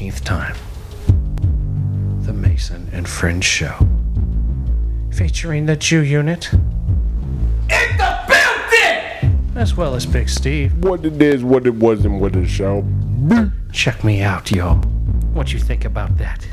[0.00, 0.56] 13th time.
[2.22, 3.74] The Mason and Friends Show.
[5.12, 6.50] Featuring the Jew Unit.
[6.52, 6.58] In
[7.68, 9.52] the building!
[9.56, 10.72] As well as Big Steve.
[10.84, 12.82] What it is, what it wasn't, what it shall.
[13.72, 14.76] Check me out, y'all.
[15.34, 16.46] What you think about that?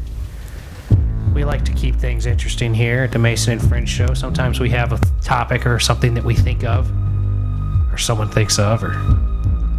[1.34, 4.14] We like to keep things interesting here at the Mason and Friends Show.
[4.14, 6.92] Sometimes we have a topic or something that we think of,
[7.94, 8.92] or someone thinks of, or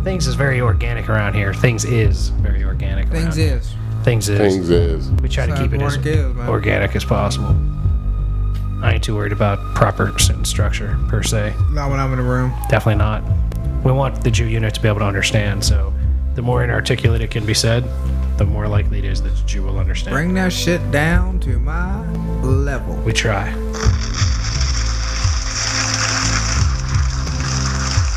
[0.05, 1.53] things is very organic around here.
[1.55, 3.09] Things is very organic.
[3.09, 3.57] Things around here.
[3.57, 3.75] is.
[4.05, 4.39] Things is.
[4.39, 5.11] Things is.
[5.23, 7.55] We try to keep it as organic is, organic as possible.
[8.83, 11.53] I ain't too worried about proper sentence structure per se.
[11.73, 12.53] Not when I'm in the room.
[12.69, 13.25] Definitely not.
[13.85, 15.65] We want the Jew unit to be able to understand.
[15.65, 15.93] So,
[16.35, 17.85] the more inarticulate it can be said,
[18.39, 20.15] the more likely it is that the Jew will understand.
[20.15, 22.07] Bring that shit down to my
[22.41, 22.95] level.
[22.99, 23.53] We try.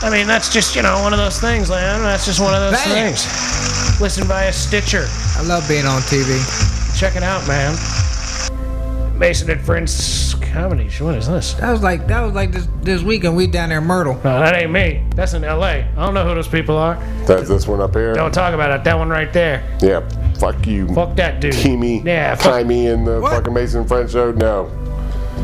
[0.03, 2.01] I mean, that's just, you know, one of those things, man.
[2.01, 3.13] That's just one of those Bam.
[3.13, 4.01] things.
[4.01, 5.05] Listen via Stitcher.
[5.37, 6.39] I love being on TV.
[6.99, 7.77] Check it out, man.
[9.17, 10.89] Mason and Friends comedy.
[10.99, 11.53] What is this?
[11.55, 14.15] That was like that was like this this weekend we down there in Myrtle.
[14.15, 15.03] No, that ain't me.
[15.15, 15.83] That's in L.A.
[15.83, 16.95] I don't know who those people are.
[17.27, 18.15] That's this one up here?
[18.15, 18.83] Don't talk about it.
[18.83, 19.77] That one right there.
[19.79, 19.99] Yeah,
[20.39, 20.87] fuck you.
[20.95, 21.53] Fuck that dude.
[21.53, 22.03] Teamy.
[22.03, 22.45] Yeah, fuck.
[22.53, 23.33] Tie me in the What?
[23.33, 24.31] fucking Mason and Friends show?
[24.31, 24.71] No.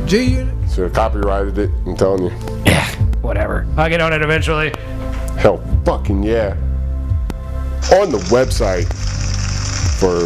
[0.08, 0.72] G Unit.
[0.72, 1.70] Should have copyrighted it.
[1.86, 2.32] I'm telling you.
[2.66, 2.90] Yeah,
[3.22, 3.68] whatever.
[3.78, 4.74] I'll get on it eventually.
[5.38, 6.56] Hell fucking yeah.
[7.94, 8.86] On the website,
[10.00, 10.20] for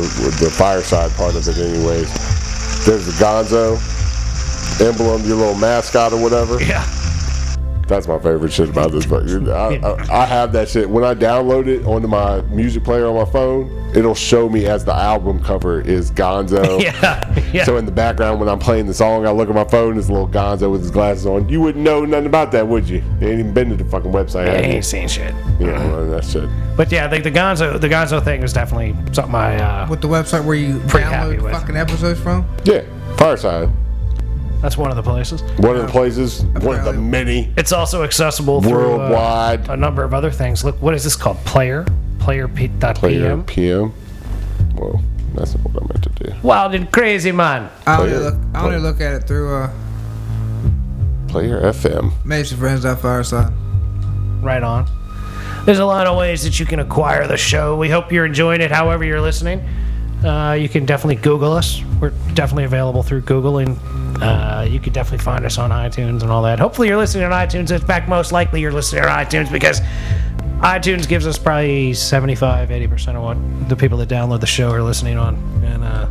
[0.43, 2.11] the fireside part of it, anyways,
[2.85, 3.77] there's the Gonzo
[4.81, 6.61] emblem, your little mascot or whatever.
[6.61, 6.85] Yeah.
[7.91, 9.05] That's my favorite shit about this.
[9.05, 10.89] But I, I, I have that shit.
[10.89, 14.85] When I download it onto my music player on my phone, it'll show me as
[14.85, 16.81] the album cover is Gonzo.
[16.81, 17.27] Yeah.
[17.51, 17.65] Yeah.
[17.65, 19.95] So in the background, when I'm playing the song, I look at my phone.
[19.95, 21.49] There's a little Gonzo with his glasses on.
[21.49, 23.03] You wouldn't know nothing about that, would you?
[23.19, 24.47] You ain't even been to the fucking website.
[24.47, 24.71] I have you?
[24.71, 25.33] ain't seen shit.
[25.59, 26.49] Yeah, well, that's it.
[26.77, 29.57] But yeah, like the Gonzo, the Gonzo thing is definitely something I.
[29.83, 31.51] Uh, With the website where you Pretty happy download with.
[31.51, 32.47] fucking episodes from.
[32.63, 32.83] Yeah,
[33.17, 33.69] Fireside.
[34.61, 35.41] That's one of the places.
[35.59, 39.75] One of the places, one of the many It's also accessible through uh, worldwide a
[39.77, 40.63] number of other things.
[40.63, 41.37] Look, what is this called?
[41.45, 41.85] Player,
[42.19, 43.43] player p- dot player PM.
[43.45, 43.93] PM.
[44.75, 45.01] Well,
[45.33, 46.33] that's not what I meant to do.
[46.43, 47.69] Wild and crazy man.
[47.87, 49.69] I only Player- look I only look at it through uh
[51.27, 52.11] Player FM.
[52.25, 53.51] Mason Friends that Fireside.
[54.41, 54.85] Right on.
[55.65, 57.77] There's a lot of ways that you can acquire the show.
[57.77, 59.59] We hope you're enjoying it however you're listening.
[60.25, 61.81] Uh, you can definitely Google us.
[62.01, 63.77] We're definitely available through Google, and
[64.21, 66.59] uh, you can definitely find us on iTunes and all that.
[66.59, 67.71] Hopefully, you're listening on iTunes.
[67.71, 69.81] In fact, most likely you're listening on iTunes because
[70.59, 74.83] iTunes gives us probably 75, 80% of what the people that download the show are
[74.83, 75.35] listening on.
[75.63, 76.07] And uh,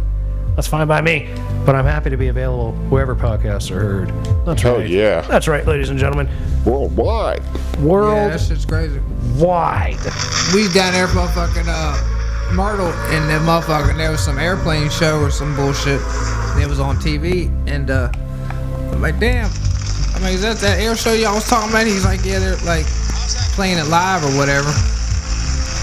[0.56, 1.28] that's fine by me.
[1.65, 4.09] But I'm happy to be available wherever podcasts are heard.
[4.44, 4.88] That's Hell right.
[4.88, 5.21] yeah.
[5.22, 6.28] That's right, ladies and gentlemen.
[6.65, 7.42] Worldwide.
[7.78, 8.16] World.
[8.16, 8.41] Yeah, that Worldwide.
[8.41, 9.00] shit's crazy.
[9.37, 9.98] Wide.
[10.53, 12.16] We was down there motherfucking uh
[12.52, 16.00] Myrtle and that motherfucking there was some airplane show or some bullshit.
[16.00, 18.10] And it was on TV and uh
[18.92, 19.50] I'm like damn.
[20.14, 21.86] I mean is that that air show y'all was talking about?
[21.86, 22.86] He's like, Yeah, they're like
[23.54, 24.70] playing it live or whatever.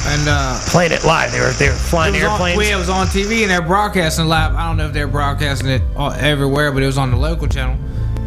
[0.09, 1.31] And uh playing it live.
[1.31, 2.57] They were they were flying it on, airplanes.
[2.57, 4.55] well, it was on TV and they're broadcasting live.
[4.55, 7.47] I don't know if they're broadcasting it all, everywhere, but it was on the local
[7.47, 7.77] channel.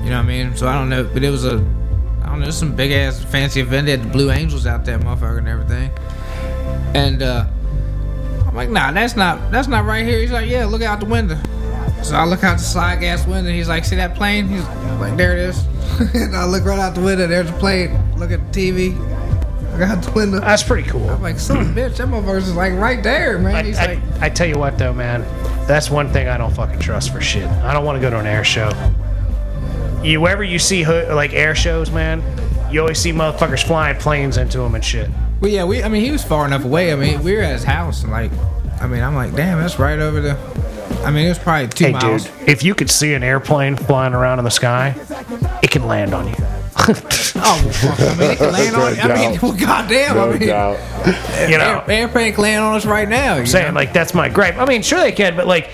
[0.02, 0.56] You know what I mean?
[0.56, 1.56] So I don't know, but it was a,
[2.22, 3.84] I don't know, some big ass fancy event.
[3.86, 5.90] They had the Blue Angels out there, motherfucker, and everything.
[6.94, 7.46] And uh,
[8.50, 10.19] I'm like, nah, that's not, that's not right here.
[10.19, 11.38] He's like, yeah, look out the window.
[12.03, 13.53] So I look out the side gas window.
[13.53, 14.49] He's like, see that plane?
[14.49, 14.65] He's
[14.99, 15.65] like, there it is.
[16.15, 17.28] and I look right out the window.
[17.28, 17.97] There's a plane.
[18.16, 18.99] Look at the TV.
[19.71, 20.41] Look out the window.
[20.41, 21.09] That's pretty cool.
[21.09, 23.55] I'm like, son of a bitch, that motherfucker's just like right there, man.
[23.55, 25.22] I, He's I, like, I tell you what though, man,
[25.69, 27.47] that's one thing I don't fucking trust for shit.
[27.47, 28.72] I don't want to go to an air show.
[30.03, 32.21] You wherever you see ho- like air shows, man,
[32.70, 35.08] you always see motherfuckers flying planes into them and shit.
[35.41, 35.82] Well, yeah, we.
[35.82, 36.92] I mean, he was far enough away.
[36.92, 38.31] I mean, we were at his house, and like,
[38.81, 40.36] I mean, I'm like, damn, that's right over the.
[41.04, 42.25] I mean, it was probably two Hey, miles.
[42.25, 44.94] dude, if you could see an airplane flying around in the sky,
[45.62, 46.34] it can land on you.
[47.43, 48.00] Oh, well, fuck.
[48.00, 49.11] I mean, it can land on.
[49.11, 50.17] I mean, well, goddamn.
[50.17, 50.79] No I mean, doubt.
[51.50, 53.37] you know, air, airplane can land on us right now.
[53.37, 53.81] You saying know?
[53.81, 54.56] like that's my gripe.
[54.56, 55.71] I mean, sure they can, but like,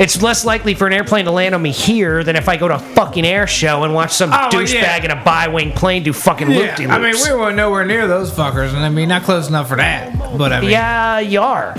[0.00, 2.68] it's less likely for an airplane to land on me here than if I go
[2.68, 5.04] to a fucking air show and watch some Oh, douchebag yeah.
[5.04, 8.06] in a bi-wing plane do fucking yeah, loop de I mean, we weren't nowhere near
[8.06, 10.18] those fuckers, and I mean, not close enough for that.
[10.36, 11.74] But I mean, Yeah, you are.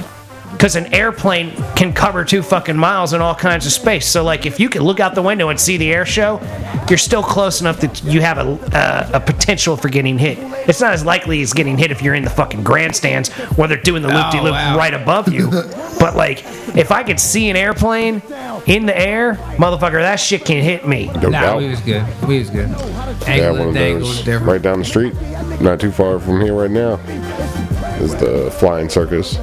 [0.58, 4.08] Because an airplane can cover two fucking miles in all kinds of space.
[4.08, 6.42] So, like, if you can look out the window and see the air show,
[6.90, 10.40] you're still close enough that you have a, uh, a potential for getting hit.
[10.68, 13.78] It's not as likely as getting hit if you're in the fucking grandstands where they're
[13.78, 15.52] doing the loop de loop right above you.
[16.00, 16.44] but, like,
[16.76, 18.24] if I could see an airplane
[18.66, 21.06] in the air, motherfucker, that shit can hit me.
[21.22, 21.58] No nah, doubt.
[21.60, 22.28] we was good.
[22.28, 22.70] We was good.
[23.28, 25.14] Yeah, one of those right down the street,
[25.62, 26.96] not too far from here right now,
[28.00, 29.38] is the Flying Circus.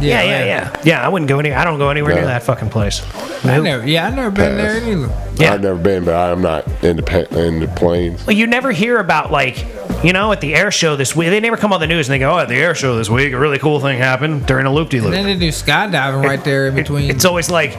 [0.00, 0.80] Yeah, yeah, yeah.
[0.84, 1.58] Yeah, I wouldn't go anywhere.
[1.58, 3.02] I don't go anywhere near that fucking place.
[3.44, 3.64] I Nope.
[3.64, 4.88] never, yeah, I've never been there Pass.
[4.88, 5.32] either.
[5.42, 5.54] Yeah.
[5.54, 8.26] I've never been, but I'm not into pa- into planes.
[8.26, 9.64] Well, you never hear about like,
[10.04, 11.28] you know, at the air show this week.
[11.30, 13.08] They never come on the news and they go, "Oh, at the air show this
[13.08, 15.52] week, a really cool thing happened during a loop de And then loop." they do
[15.52, 17.10] skydiving right there in between.
[17.10, 17.72] It's always like,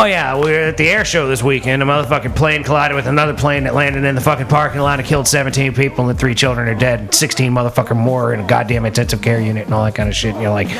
[0.00, 1.82] "Oh yeah, we're at the air show this weekend.
[1.82, 5.06] A motherfucking plane collided with another plane that landed in the fucking parking lot and
[5.06, 7.14] killed 17 people and three children are dead.
[7.14, 10.32] 16 motherfucker more in a goddamn intensive care unit and all that kind of shit."
[10.32, 10.70] And you're like,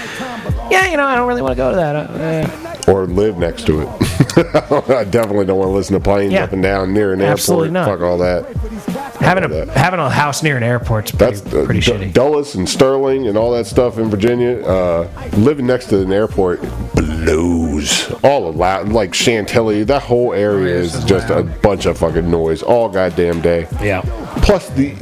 [0.71, 2.80] "Yeah, you know, I don't really want to go to that." Uh.
[2.91, 3.89] Or live next to it.
[4.91, 6.45] I definitely don't want to listen to planes Yeah.
[6.45, 7.87] up and down near an Absolutely airport.
[7.87, 7.99] not.
[7.99, 9.17] Fuck all that.
[9.21, 9.69] having a that.
[9.69, 12.13] having a house near an airport's pretty, That's uh, pretty D- shitty.
[12.13, 14.61] Dulles and Sterling and all that stuff in Virginia.
[14.65, 16.61] Uh, living next to an airport
[16.95, 18.11] blows.
[18.25, 21.99] All of loud, like Chantilly, that whole area Oh, is just just a bunch of
[21.99, 23.67] fucking noise all goddamn day.
[23.83, 24.01] Yeah.
[24.43, 24.95] Plus, the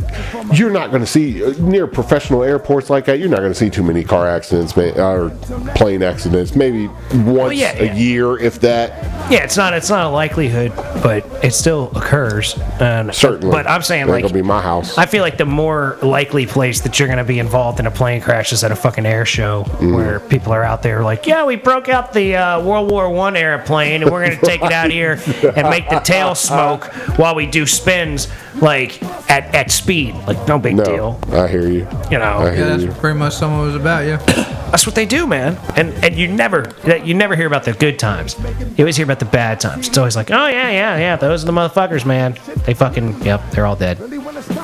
[0.52, 3.18] you're not going to see uh, near professional airports like that.
[3.18, 5.30] You're not going to see too many car accidents or
[5.74, 6.54] plane accidents.
[6.54, 7.94] Maybe once yeah, a yeah.
[7.94, 9.30] year, if that.
[9.30, 10.72] Yeah, it's not it's not a likelihood,
[11.02, 12.58] but it still occurs.
[12.80, 13.50] And Certainly.
[13.52, 14.96] But I'm saying like it'll be my house.
[14.98, 17.90] I feel like the more likely place that you're going to be involved in a
[17.90, 19.94] plane crash is at a fucking air show Mm-hmm.
[19.94, 23.36] where people are out there like, yeah, we broke out the uh, World War One
[23.36, 25.20] airplane and we're going to take it out here
[25.56, 26.84] and make the tail smoke
[27.16, 28.98] while we do spins like
[29.28, 30.14] at, at speed.
[30.26, 31.86] Like no big no, deal, I hear you.
[32.10, 32.38] you know.
[32.38, 32.92] I yeah, that's you.
[32.92, 34.06] pretty much some of it was about.
[34.06, 34.18] Yeah.
[34.68, 35.56] That's what they do, man.
[35.76, 38.36] And and you never you never hear about the good times.
[38.38, 39.88] You always hear about the bad times.
[39.88, 42.38] It's always like, oh yeah, yeah, yeah, those are the motherfuckers, man.
[42.66, 43.98] They fucking yep, they're all dead.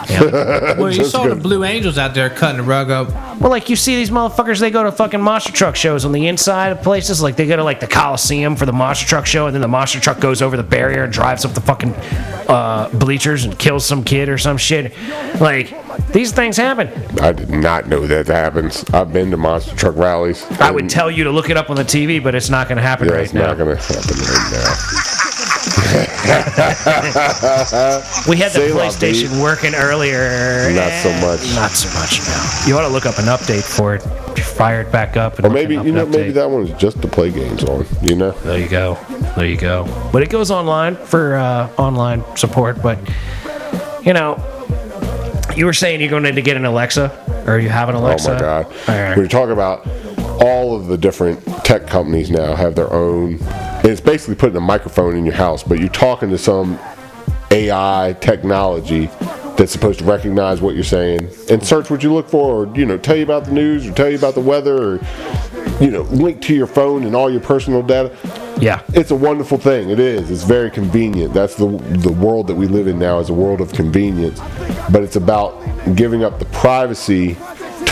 [0.14, 0.78] Yeah.
[0.78, 1.34] Well, you Just saw the.
[1.36, 3.08] Blue Angels out there cutting the rug up.
[3.40, 6.26] well, like you see these motherfuckers, they go to fucking monster truck shows on the
[6.28, 7.20] inside of places.
[7.22, 9.68] Like they go to like the Coliseum for the monster truck show, and then the
[9.68, 11.94] monster truck goes over the barrier and drives up the fucking
[12.48, 14.92] uh, bleachers and kills some kid or some shit.
[15.40, 15.74] Like
[16.12, 16.88] these things happen.
[17.20, 18.84] I did not know that happens.
[18.90, 20.44] I've been to monster truck rallies.
[20.60, 22.76] I would tell you to look it up on the TV, but it's not going
[22.76, 23.46] to happen Yeah, right it's now.
[23.48, 25.30] not going to happen right now.
[28.28, 29.42] We had the Say la PlayStation vie.
[29.42, 30.70] working earlier.
[30.72, 31.54] Not so Eh, much.
[31.54, 32.66] Not so much now.
[32.66, 34.02] You ought to look up an update for it.
[34.42, 35.36] Fire it back up.
[35.38, 36.34] And Or look maybe up you an know, maybe update.
[36.34, 37.86] that one is just to play games on.
[38.02, 38.96] You know, There you go.
[39.36, 39.84] There you go.
[40.12, 42.80] But it goes online for uh, online support.
[42.82, 42.98] But
[44.04, 44.36] you know,
[45.56, 48.30] you were saying you're going to get an Alexa, or you have an Alexa?
[48.30, 49.16] oh my god, All right.
[49.16, 49.86] when you talk about
[50.42, 53.38] all of the different tech companies now have their own.
[53.42, 56.78] And it's basically putting a microphone in your house, but you're talking to some
[57.50, 59.06] AI technology
[59.56, 62.84] that's supposed to recognize what you're saying and search what you look for, or you
[62.84, 65.00] know, tell you about the news, or tell you about the weather, or
[65.80, 68.16] you know, link to your phone and all your personal data.
[68.60, 68.82] Yeah.
[68.88, 69.90] It's a wonderful thing.
[69.90, 70.30] It is.
[70.30, 71.34] It's very convenient.
[71.34, 74.40] That's the the world that we live in now is a world of convenience.
[74.90, 75.60] But it's about
[75.94, 77.36] giving up the privacy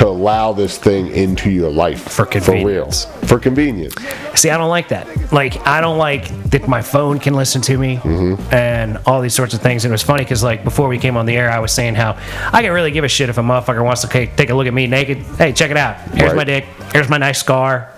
[0.03, 3.07] to allow this thing into your life For For convenience.
[3.07, 3.27] real.
[3.29, 3.95] For convenience.
[4.35, 5.33] See, I don't like that.
[5.33, 8.53] Like, I don't like that my phone can listen to me Mm-hmm.
[8.55, 9.85] and all these sorts of things.
[9.85, 11.95] And it was funny because, like, before we came on the air, I was saying
[11.95, 12.19] how
[12.53, 14.75] I can really give a shit if a motherfucker wants to take a look at
[14.75, 15.19] me naked.
[15.39, 15.97] Hey, check it out.
[16.15, 16.37] Here's Right.
[16.37, 16.65] my dick.
[16.93, 17.89] Here's my nice scar.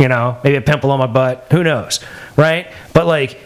[0.00, 1.46] You know, maybe a pimple on my butt.
[1.52, 2.00] Who knows?
[2.36, 2.66] Right?
[2.92, 3.38] But, like,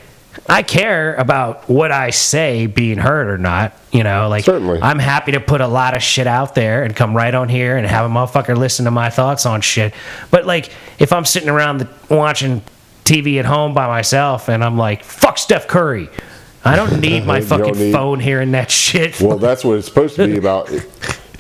[0.48, 3.72] I care about what I say being heard or not.
[3.92, 4.80] You know, like Certainly.
[4.82, 7.76] I'm happy to put a lot of shit out there and come right on here
[7.76, 9.94] and have a motherfucker listen to my thoughts on shit.
[10.30, 12.62] But like, if I'm sitting around the, watching
[13.04, 16.08] TV at home by myself and I'm like, "Fuck Steph Curry,"
[16.64, 19.20] I don't need my fucking need- phone hearing that shit.
[19.20, 20.70] Well, that's what it's supposed to be about.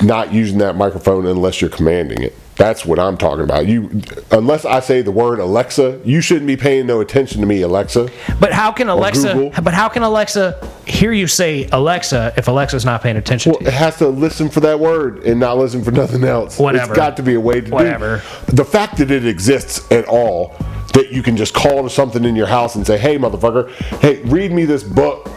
[0.02, 2.34] Not using that microphone unless you're commanding it.
[2.56, 3.66] That's what I'm talking about.
[3.66, 7.60] You, unless I say the word Alexa, you shouldn't be paying no attention to me,
[7.60, 8.08] Alexa.
[8.40, 9.52] but how can Alexa?
[9.62, 13.74] But how can Alexa hear you say Alexa if Alexa's not paying attention Well, it
[13.74, 16.58] has to listen for that word and not listen for nothing else.
[16.58, 16.92] Whatever.
[16.92, 18.22] It's got to be a way to Whatever.
[18.46, 18.56] do.
[18.56, 20.56] The fact that it exists at all,
[20.94, 23.70] that you can just call to something in your house and say, "Hey, motherfucker,
[24.00, 25.26] hey, read me this book."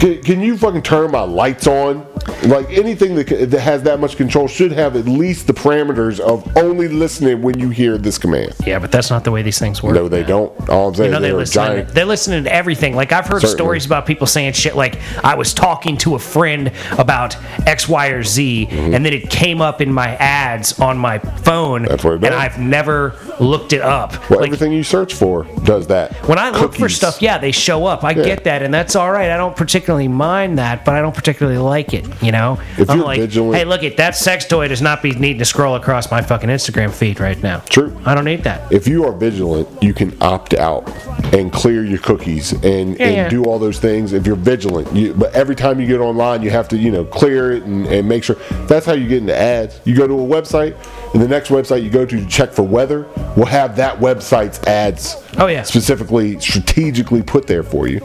[0.00, 2.06] can, can you fucking turn my lights on?
[2.46, 6.56] Like anything that, that has that much control should have at least the parameters of
[6.56, 8.54] only listening when you hear this command.
[8.66, 9.94] Yeah, but that's not the way these things work.
[9.94, 10.50] No, they don't.
[10.68, 11.62] All I'm saying You know, they listen.
[11.62, 11.84] they're a listening.
[11.86, 11.94] giant.
[11.94, 12.04] They're
[12.44, 12.94] to everything.
[12.94, 13.56] Like I've heard Certainly.
[13.56, 17.36] stories about people saying shit like, "I was talking to a friend about
[17.66, 21.82] X, Y, or Z, and then it came up in my ads on my phone,
[21.82, 21.84] Mm-hmm.
[21.90, 22.34] That's what it and.
[22.34, 26.12] I've never looked it up." Well, like everything you search for does that.
[26.28, 28.04] when I look for stuff, yeah, they show up.
[28.04, 29.30] I get that, and that's all right.
[29.30, 32.06] I don't particularly mind that, but I don't particularly like it.
[32.22, 35.02] You know, If I'm you're like, vigilant- hey, look at that sex toy does not
[35.02, 37.60] be needing to scroll across my fucking Instagram feed right now.
[37.68, 37.98] True.
[38.04, 38.70] I don't need that.
[38.72, 40.88] if you are vigilant, you can opt out
[41.34, 42.62] and clear your cookies and,
[42.98, 43.28] Yeah, and yeah.
[43.28, 44.92] do all those things if you're vigilant.
[44.94, 47.86] You, but every time you get online, you have to you know clear it and,
[47.86, 48.36] and make sure.
[48.66, 49.80] That's how you get into ads.
[49.84, 50.76] You go to a website,
[51.14, 54.58] and the next website you go to to check for weather will have that website's
[54.66, 55.62] ads Oh, yeah.
[55.62, 58.00] specifically strategically put there for you.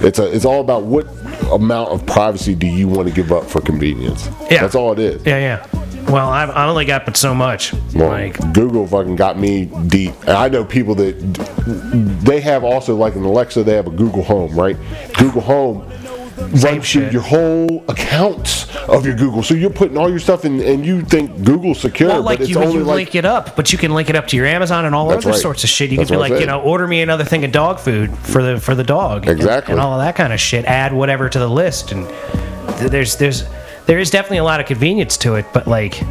[0.00, 1.06] It's a it's all about what
[1.52, 4.28] amount of privacy do you want to give up for convenience.
[4.50, 4.62] Yeah.
[4.62, 5.24] That's all it is.
[5.24, 6.10] Yeah, yeah.
[6.10, 7.72] Well, I've, I only got but so much.
[7.94, 11.14] Well, like, Google fucking got me deep, and I know people that
[12.24, 13.64] they have also like an Alexa.
[13.64, 14.76] They have a Google Home, right?
[15.18, 15.90] Google Home
[16.36, 17.12] runs shit.
[17.12, 19.42] your whole accounts of your Google.
[19.42, 22.48] So you're putting all your stuff in, and you think Google's secure, well, like but
[22.48, 24.36] it's you, only you like link it up, but you can link it up to
[24.36, 25.38] your Amazon and all other right.
[25.38, 25.90] sorts of shit.
[25.90, 28.42] You That's can be like, you know, order me another thing of dog food for
[28.42, 29.72] the for the dog, Exactly.
[29.72, 30.64] and, all of that kind of shit.
[30.64, 32.06] Add whatever to the list, and
[32.78, 33.44] th- there's there's
[33.86, 36.06] there is definitely a lot of convenience to it, but like, you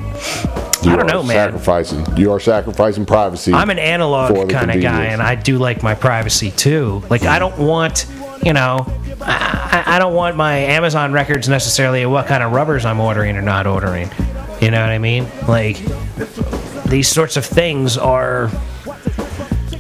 [0.91, 1.35] I don't know, man.
[1.35, 3.53] Sacrificing, you are sacrificing privacy.
[3.53, 7.03] I'm an analog kind of guy, and I do like my privacy too.
[7.09, 8.05] Like, I don't want,
[8.45, 8.85] you know,
[9.21, 13.35] I, I don't want my Amazon records necessarily of what kind of rubbers I'm ordering
[13.35, 14.09] or not ordering.
[14.61, 15.27] You know what I mean?
[15.47, 15.77] Like,
[16.85, 18.51] these sorts of things are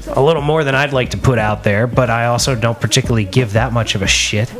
[0.07, 3.25] a little more than I'd like to put out there, but I also don't particularly
[3.25, 4.51] give that much of a shit.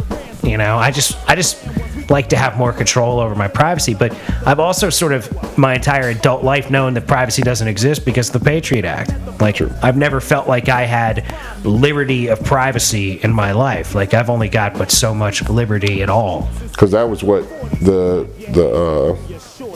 [0.43, 1.65] You know, I just I just
[2.09, 4.13] like to have more control over my privacy, but
[4.45, 8.41] I've also sort of my entire adult life known that privacy doesn't exist because of
[8.41, 9.13] the Patriot Act.
[9.41, 9.69] Like Sure.
[9.81, 11.25] I've never felt like I had
[11.63, 13.95] liberty of privacy in my life.
[13.95, 16.49] Like I've only got but so much liberty at all.
[16.71, 17.43] because that was what
[17.81, 18.67] the the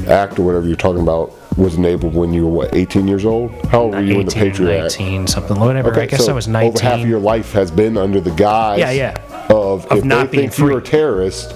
[0.07, 3.25] uh, act or whatever you're talking about was enabled when you were what 18 years
[3.25, 3.51] old.
[3.67, 5.00] How old were you when the 18, Patriot Act?
[5.00, 5.98] 19, something, whatever.
[6.00, 6.69] I guess so I was 19.
[6.69, 9.45] Over half of your life has been under the guise Yeah, yeah.
[9.50, 11.53] of, Of if not they being think you're a terrorist,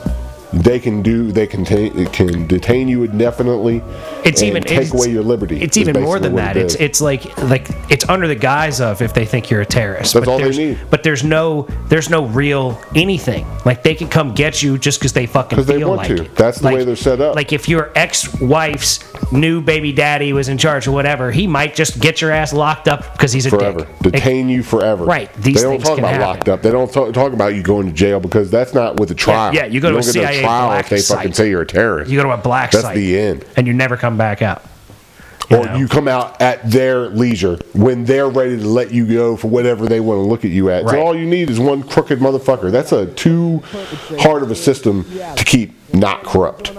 [0.53, 3.81] they can do they can ta- it can detain you indefinitely.
[4.23, 5.59] it's even take it's, away your liberty.
[5.61, 6.55] It's even more than that.
[6.57, 9.65] it It's it's like like it's under the guise of if they think you're a
[9.65, 10.13] terrorist.
[10.13, 10.79] That's but all they need.
[10.91, 13.47] But there's no there's no real anything.
[13.65, 16.15] Like they can come get you just because they fucking 'Cause they feel want like
[16.17, 16.23] to.
[16.25, 16.35] it.
[16.35, 17.35] That's the Like- way they're set up.
[17.35, 18.99] Like if your ex-wife's
[19.31, 22.87] new baby daddy was in charge or whatever, he might just get your ass locked
[22.87, 24.13] up because he's a forever dick.
[24.13, 25.05] detain you forever.
[25.05, 26.27] Right, these they don't talk about happen.
[26.27, 26.61] locked up.
[26.61, 29.53] They don't talk, talk about you going to jail because that's not with a trial.
[29.53, 31.65] yeah, you go to a don't get trial black if they fucking say you're a
[31.67, 32.11] terrorist.
[32.11, 32.95] You go to a black That's site.
[32.95, 33.45] the end.
[33.55, 34.63] And you never come back out.
[35.51, 35.75] or know?
[35.75, 39.87] you come out at their leisure when they're ready to let you go for whatever
[39.87, 40.83] they want to look at you at.
[40.85, 40.93] Right.
[40.93, 42.71] So all you need is one crooked motherfucker.
[42.71, 43.61] That's a too
[44.19, 45.03] hard of a system
[45.35, 46.73] to keep not corrupt.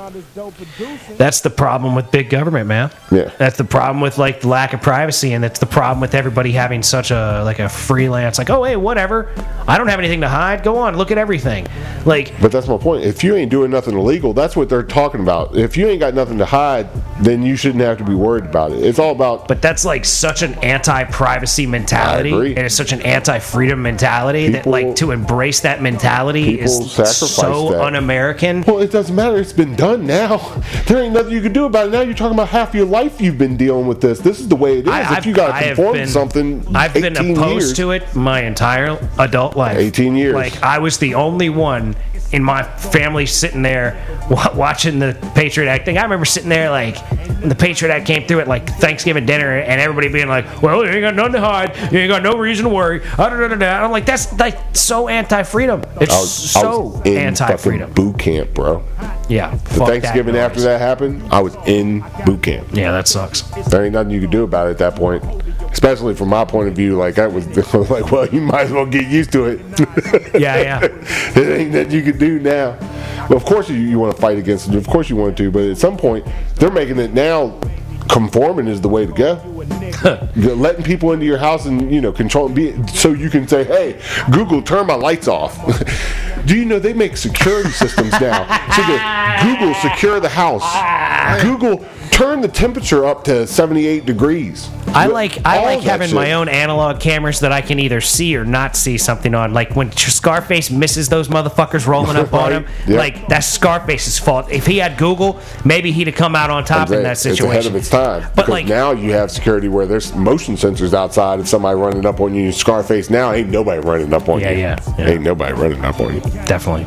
[1.16, 2.90] That's the problem with big government, man.
[3.10, 3.30] Yeah.
[3.38, 6.52] That's the problem with like the lack of privacy, and that's the problem with everybody
[6.52, 9.32] having such a like a freelance, like, oh hey, whatever.
[9.66, 10.62] I don't have anything to hide.
[10.62, 11.66] Go on, look at everything.
[12.04, 13.04] Like, But that's my point.
[13.04, 15.56] If you ain't doing nothing illegal, that's what they're talking about.
[15.56, 16.88] If you ain't got nothing to hide,
[17.22, 18.82] then you shouldn't have to be worried about it.
[18.82, 22.56] It's all about but that's like such an anti-privacy mentality, I agree.
[22.56, 27.80] and it's such an anti-freedom mentality that like to embrace that mentality is so that.
[27.80, 28.62] un-American.
[28.62, 29.36] Well, it doesn't matter.
[29.38, 30.38] It's been done now.
[30.86, 31.90] There ain't nothing you can do about it.
[31.90, 34.18] Now you're talking about half your life you've been dealing with this.
[34.18, 34.92] This is the way it is.
[34.92, 38.14] I- if you got to conform been- to something, I've been opposed years, to it
[38.16, 39.76] my entire adult life.
[39.78, 40.34] 18 years.
[40.34, 41.96] Like I was the only one
[42.34, 43.96] in my family sitting there
[44.28, 45.96] watching the Patriot Act thing.
[45.98, 46.98] I remember sitting there like
[47.38, 50.84] when the Patriot Act came through at like Thanksgiving dinner, and everybody being like, "Well,
[50.84, 51.76] you ain't got nothing to hide.
[51.92, 55.84] You ain't got no reason to worry." I'm like, "That's like so anti-freedom.
[56.00, 58.82] It's was, so anti-freedom." boot camp, bro.
[59.28, 59.54] Yeah.
[59.54, 62.68] The Thanksgiving that after that happened, I was in boot camp.
[62.72, 63.42] Yeah, that sucks.
[63.68, 65.22] There ain't nothing you could do about it at that point.
[65.74, 67.46] Especially from my point of view, like I was
[67.90, 69.60] like, well, you might as well get used to it.
[70.40, 70.78] Yeah, yeah.
[71.34, 72.76] there ain't nothing you could do now.
[73.28, 74.74] Well, of course you, you want to fight against it.
[74.76, 76.26] Of course you want to, but at some point
[76.56, 77.58] they're making it now.
[78.08, 79.34] Conforming is the way to go.
[80.36, 83.98] Letting people into your house and you know control be so you can say, "Hey,
[84.30, 85.56] Google, turn my lights off."
[86.44, 88.44] Do you know they make security systems now?
[88.76, 90.60] So that Google secure the house.
[90.62, 91.38] Ah.
[91.42, 91.82] Google
[92.14, 94.70] turn the temperature up to 78 degrees.
[94.88, 96.14] I like I All like that having shit.
[96.14, 99.52] my own analog cameras that I can either see or not see something on.
[99.52, 102.98] Like when Scarface misses those motherfuckers rolling up on Right, him, yeah.
[102.98, 104.52] like that's Scarface's fault.
[104.52, 107.36] If he had Google, maybe he'd have come out on top in that It's ahead
[107.36, 107.66] situation.
[107.72, 108.22] of its time.
[108.22, 111.40] But because like, now you have security where there's motion sensors outside.
[111.40, 114.58] If somebody running up on you, Scarface now ain't nobody running up on Yeah, you.
[114.60, 115.08] yeah, yeah.
[115.08, 116.20] Ain't nobody running up on you.
[116.46, 116.86] definitely.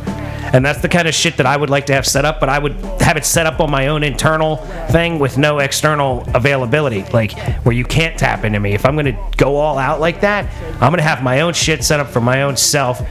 [0.53, 2.49] And that's the kind of shit that I would like to have set up, but
[2.49, 4.57] I would have it set up on my own internal
[4.91, 8.73] thing with no external availability, like where you can't tap into me.
[8.73, 11.53] If I'm going to go all out like that, I'm going to have my own
[11.53, 13.01] shit set up for my own self,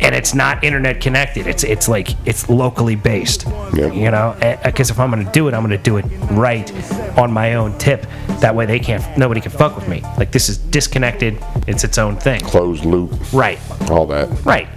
[0.00, 1.46] and it's not internet connected.
[1.46, 3.44] It's it's like it's locally based.
[3.74, 3.92] Yeah.
[3.92, 6.70] You know, because if I'm going to do it, I'm going to do it right
[7.18, 8.06] on my own tip.
[8.40, 10.00] That way, they can't, nobody can fuck with me.
[10.18, 11.38] Like this is disconnected.
[11.68, 12.40] It's its own thing.
[12.40, 13.58] Closed loop, Right.
[13.90, 14.28] all that.
[14.44, 14.68] Right.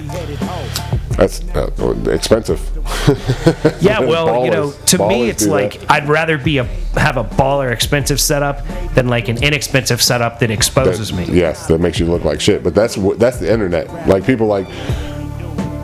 [1.18, 2.60] That's uh, expensive.
[3.82, 5.92] Yeah, well, you know, to me, it's like that.
[5.92, 6.64] I'd rather be a
[6.96, 11.38] have a baller expensive setup than like an inexpensive setup that exposes That- me.
[11.38, 12.64] Yes, that makes you look like shit.
[12.64, 14.08] But that's what that's the internet.
[14.08, 14.68] Like people like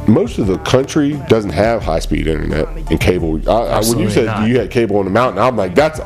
[0.07, 3.37] most of the country doesn't have high speed internet and cable.
[3.49, 4.47] I, I, when you said not.
[4.47, 5.99] you had cable on the mountain, I'm like, that's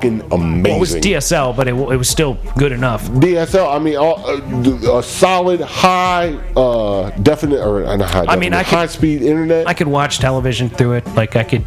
[0.00, 0.62] fucking amazing.
[0.62, 3.06] Well, it was DSL, but it, it was still good enough.
[3.08, 3.74] DSL.
[3.74, 8.24] I mean, all, uh, a solid high uh, definite or not high.
[8.26, 9.66] I mean, definite, I could- high speed internet.
[9.66, 11.06] I could watch television through it.
[11.14, 11.64] Like I could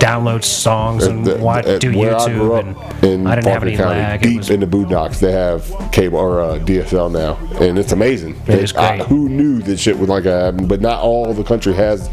[0.00, 2.64] download songs and the- watch, at do I YouTube, up
[3.02, 4.22] and in I didn't have any County, lag.
[4.22, 8.40] Deep was, in the boondocks, they have cable or uh, DSL now, and it's amazing.
[8.46, 9.08] It is I- great.
[9.08, 10.68] who knew that shit was like that?
[10.68, 12.08] But not all the country has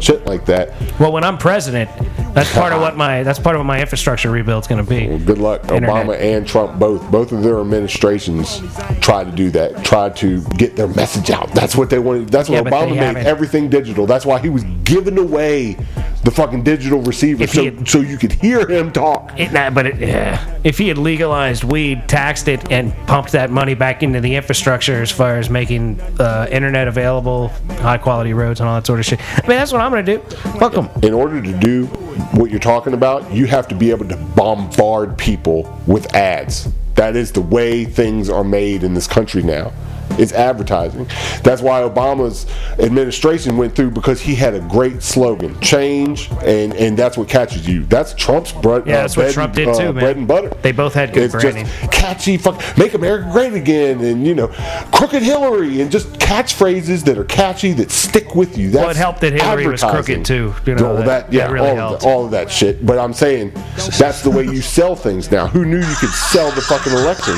[0.00, 0.72] shit like that.
[1.00, 1.90] well, when I'm president,
[2.34, 5.08] that's part of what my that's part of what my infrastructure rebuild's going to be.
[5.08, 5.90] Well, good luck, Internet.
[5.90, 7.08] Obama and Trump both.
[7.10, 8.60] Both of their administrations
[9.00, 9.84] tried to do that.
[9.84, 11.52] Tried to get their message out.
[11.52, 12.28] That's what they wanted.
[12.28, 13.26] That's Yeah, what they Obama made haven't.
[13.26, 14.06] everything digital.
[14.06, 15.76] That's why he was giving away
[16.24, 19.32] the fucking digital receiver If so, had- so you could hear him talk.
[19.38, 20.58] It, nah, but it, yeah.
[20.64, 25.00] if he had legalized weed, taxed it, and pumped that money back into the infrastructure
[25.02, 27.48] as far as making uh, internet available,
[27.78, 30.04] high quality roads, and all that sort of shit, I mean, that's what I'm going
[30.04, 30.36] to do.
[30.58, 30.88] Fuck them.
[31.02, 31.86] in order to do
[32.32, 36.68] what you're talking about, you have to be able to bombard people with ads.
[36.94, 39.72] That is the way things are made in this country now.
[40.18, 41.06] It's advertising.
[41.42, 42.46] That's why Obama's
[42.78, 47.66] administration went through because he had a great slogan: change, and and that's what catches
[47.68, 47.84] you.
[47.86, 48.82] That's Trump's bread.
[48.82, 49.94] Uh, yeah, that's what bread Trump and- did uh, too, man.
[49.94, 50.48] Bread and butter.
[50.62, 51.66] They both had good it's branding.
[51.66, 54.48] Just catchy, fuck, make America great again, and you know,
[54.92, 58.70] crooked Hillary, and just catchphrases that are catchy that stick with you.
[58.70, 60.54] That's Well, it helped that Hillary was crooked, too.
[60.64, 62.02] You know, Well, that- yeah, that really all, helped.
[62.02, 62.84] Of, all of that shit.
[62.84, 63.52] But I'm saying
[63.98, 65.46] that's the way you sell things now.
[65.46, 67.34] Who knew you could sell the fucking election?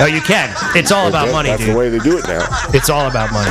[0.00, 0.50] Oh, you can.
[0.76, 1.74] It's all about That- money, That's dude.
[1.74, 2.46] the way they do it now.
[2.72, 3.50] It's all about money.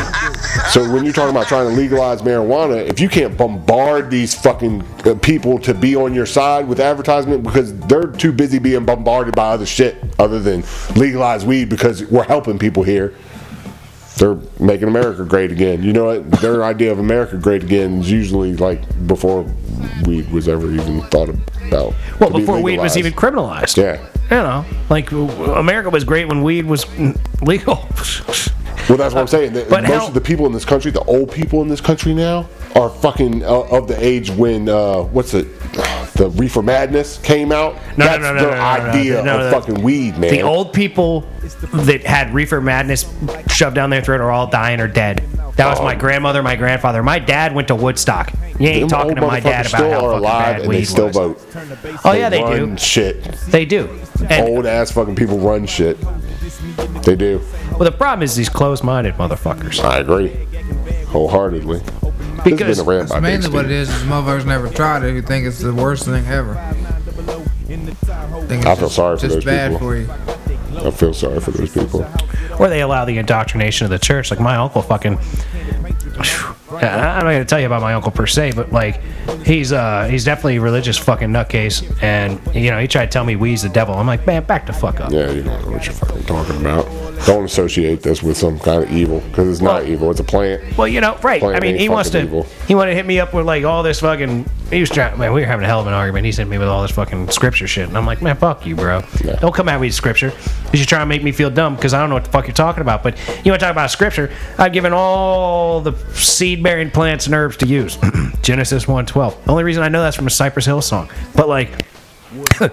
[0.69, 4.83] So when you're talking about trying to legalize marijuana, if you can't bombard these fucking
[5.05, 9.35] uh, people to be on your side with advertisement because they're too busy being bombarded
[9.35, 10.63] by other shit other than
[10.95, 13.13] legalize weed because we're helping people here.
[14.17, 15.81] They're making America great again.
[15.81, 16.29] You know what?
[16.41, 19.45] Their idea of America great again is usually like before
[20.05, 21.29] weed was ever even thought
[21.71, 23.77] Well, to be before weed was even criminalized.
[23.77, 24.05] Yeah.
[24.29, 26.85] You know, like America was great when weed was
[27.41, 27.87] legal.
[28.87, 29.53] Well, that's what I'm saying.
[29.53, 32.15] But most hell- of the people in this country, the old people in this country
[32.15, 35.59] now, are fucking uh, of the age when uh, what's it,
[36.15, 37.75] the reefer madness came out.
[37.97, 39.59] No, no, that's no, no, their no, no, no, idea no, of no.
[39.59, 40.31] fucking weed, man.
[40.31, 41.27] The old people
[41.85, 43.05] that had reefer madness
[43.49, 45.23] shoved down their throat are all dying or dead.
[45.55, 47.03] That was my grandmother, my grandfather.
[47.03, 48.31] My dad went to Woodstock.
[48.59, 50.69] You ain't talking to my dad motherfuckers about still how are fucking alive bad and
[50.69, 51.15] weed they still was.
[51.15, 51.45] vote.
[52.05, 52.77] Oh yeah, they run do.
[52.77, 53.23] shit.
[53.49, 53.89] They do.
[54.29, 55.97] And Old ass fucking people run shit.
[57.03, 57.41] They do.
[57.71, 59.83] well, the problem is these closed-minded motherfuckers.
[59.83, 60.29] I agree,
[61.07, 61.81] wholeheartedly.
[62.43, 63.71] Because- this has been a That's by mainly what it Steve.
[63.77, 63.89] is.
[63.89, 65.11] Is motherfuckers never tried it.
[65.11, 66.55] Who think it's the worst thing ever.
[67.67, 67.89] Think
[68.61, 69.87] it's I feel just, sorry for just those bad people.
[69.87, 70.09] for you.
[70.77, 72.05] I feel sorry for those people.
[72.59, 74.31] Or they allow the indoctrination of the church.
[74.31, 75.17] Like my uncle fucking.
[76.71, 79.01] I'm not gonna tell you about my uncle per se, but like
[79.45, 83.23] he's uh he's definitely a religious fucking nutcase, and you know he tried to tell
[83.25, 83.95] me weed's the devil.
[83.95, 85.11] I'm like, man, back the fuck up.
[85.11, 86.85] Yeah, you don't know what you're fucking talking about.
[87.25, 90.11] Don't associate this with some kind of evil because it's not Well- evil.
[90.11, 90.77] It's a plant.
[90.77, 91.43] Well, you know, right?
[91.43, 92.21] I mean, he wants to.
[92.21, 92.47] evil.
[92.67, 94.45] He wanted to hit me up with like all this fucking.
[94.71, 95.17] He was trying.
[95.17, 96.25] Man, we were having a hell of an argument.
[96.25, 98.75] He hit me with all this fucking scripture shit, and I'm like, man, fuck you,
[98.75, 99.01] bro.
[99.23, 99.35] Yeah.
[99.37, 100.29] Don't come at me with scripture.
[100.65, 102.47] Because you're trying to make me feel dumb because I don't know what the fuck
[102.47, 103.03] you're talking about.
[103.03, 104.31] But you want to talk about scripture?
[104.57, 107.97] I've given all the seed bearing plants and herbs to use.
[108.41, 109.43] Genesis 1:12.
[109.45, 111.09] The only reason I know that's from a Cypress Hill song.
[111.35, 111.69] But like.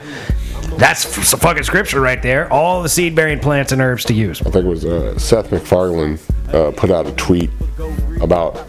[0.79, 2.53] That's some fucking scripture right there.
[2.53, 4.41] All the seed bearing plants and herbs to use.
[4.43, 6.19] I think it was uh, Seth MacFarlane
[6.53, 7.51] uh, put out a tweet
[8.21, 8.67] about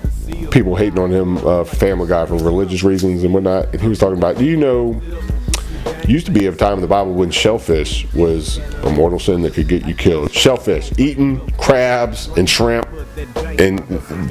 [0.52, 3.74] people hating on him, uh, Family Guy, for religious reasons and whatnot.
[3.74, 5.02] And he was talking about, do you know,
[6.08, 9.54] used to be a time in the Bible when shellfish was a mortal sin that
[9.54, 10.32] could get you killed.
[10.32, 12.88] Shellfish, eating crabs and shrimp
[13.60, 13.80] and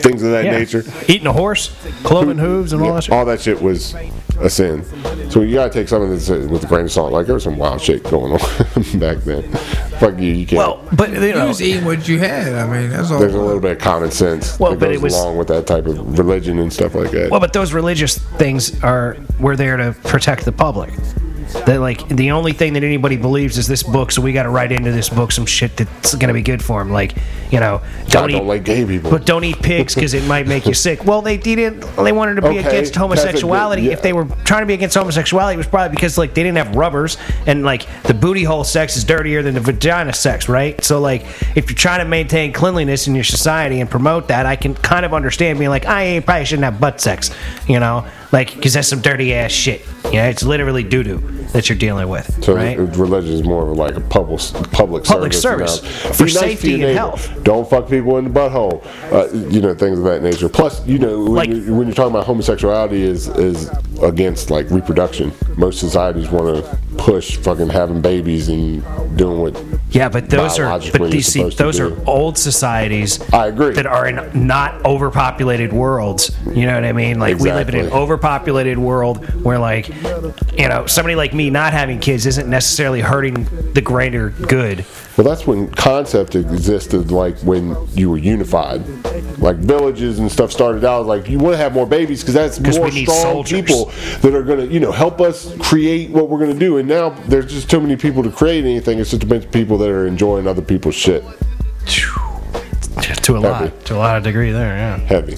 [0.01, 0.59] things of that Yeah.
[0.59, 0.85] nature.
[1.09, 1.71] Eating a horse,
[2.03, 3.13] cloven hooves, and all that shit.
[3.15, 3.95] all that shit was
[4.41, 4.85] a sin.
[5.31, 7.13] So you gotta take some of this with a grain of salt.
[7.13, 8.39] Like there was some wild shit going on
[8.99, 9.43] back then.
[9.99, 10.59] Fuck you, you can't.
[10.59, 12.53] Well, but you know, You know, was eating what you had.
[12.55, 13.19] I mean, that's all.
[13.19, 15.49] there's a little bit of common sense Well, that but goes it was- along with
[15.49, 17.31] that type of religion and stuff like that.
[17.31, 20.91] Well, but those religious things are we're there to protect the public.
[21.67, 24.51] That like the only thing that anybody believes is this book, so we got to
[24.51, 26.93] write into this book some shit that's gonna be good for them.
[26.93, 27.17] Like,
[27.51, 29.11] you know, don't don't eat, like gay people.
[29.11, 31.05] but don't eat pigs because it might make you sick.
[31.05, 31.81] Well, they didn't.
[31.97, 33.83] They wanted to be Okay, against a good- homosexuality.
[33.83, 33.93] yeah.
[33.93, 36.59] If they were trying to be against homosexuality, it was probably because like they didn't
[36.59, 40.83] have rubbers and like the booty hole sex is dirtier than the vagina sex, right?
[40.85, 41.23] So like
[41.57, 45.05] if you're trying to maintain cleanliness in your society and promote that, I can kind
[45.07, 47.31] of understand being like, I probably shouldn't have butt sex,
[47.67, 48.07] you know,
[48.37, 49.81] like because that's some dirty ass shit.
[50.13, 51.19] Yeah, it's literally doo doo
[51.57, 52.79] that you're dealing with, So right?
[52.79, 54.43] religion is more of like a public
[54.73, 56.99] public, Public service, service for nice safety and neighbor.
[56.99, 57.31] health.
[57.45, 58.85] Don't fuck people in the butthole.
[59.11, 60.51] Uh, you know things of that nature.
[60.51, 63.71] Plus, you know when, Like- you're, when you're talking about homosexuality is is
[64.03, 65.33] against like reproduction.
[65.57, 68.83] Most societies want to push fucking having babies and
[69.17, 69.57] doing what.
[69.91, 73.19] Yeah, but those are but these see, those are old societies.
[73.33, 73.73] I agree.
[73.73, 76.37] that are in not overpopulated worlds.
[76.53, 77.19] You know what I mean?
[77.19, 79.89] Like we live in an overpopulated world where like
[80.59, 84.85] you know somebody like me not having kids isn't necessarily hurting the greater good.
[85.17, 88.83] Well, that's when concept existed, like when you were unified.
[89.39, 92.59] Like villages and stuff started out like you want to have more babies because that's
[92.59, 93.61] 'Cause more strong soldiers.
[93.63, 96.79] people that are going to, you know, help us create what we're going to do.
[96.79, 98.99] And now there's just too many people to create anything.
[98.99, 101.25] It's just a bunch of people that are enjoying other people's shit.
[103.23, 104.77] To a lot, to a lot of degree there.
[104.77, 104.99] Yeah.
[104.99, 105.37] Heavy.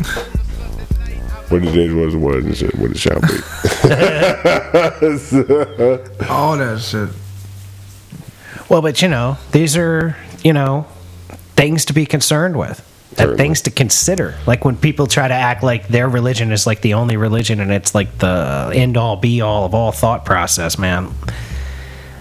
[1.49, 2.75] What it is was what it shit.
[2.77, 3.29] What it shall be.
[6.29, 7.09] All that shit.
[8.69, 10.87] Well, but you know these are you know
[11.57, 12.85] things to be concerned with.
[13.11, 13.39] And Certainly.
[13.39, 14.35] things to consider.
[14.47, 17.73] Like when people try to act like their religion is like the only religion and
[17.73, 21.13] it's like the end all be all of all thought process, man.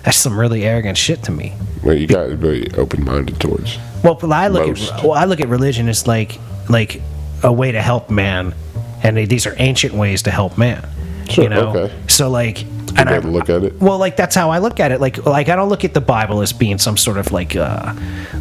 [0.03, 1.53] That's some really arrogant shit to me.
[1.83, 3.77] well, you got to be open minded towards.
[4.03, 4.93] Well, I look Most.
[4.93, 7.01] at well, I look at religion as like like
[7.43, 8.55] a way to help man,
[9.03, 10.87] and they, these are ancient ways to help man.
[11.29, 11.93] Sure, you know, okay.
[12.07, 12.63] so like,
[12.95, 13.79] and I look at it.
[13.79, 15.01] well, like that's how I look at it.
[15.01, 17.93] Like, like I don't look at the Bible as being some sort of like uh,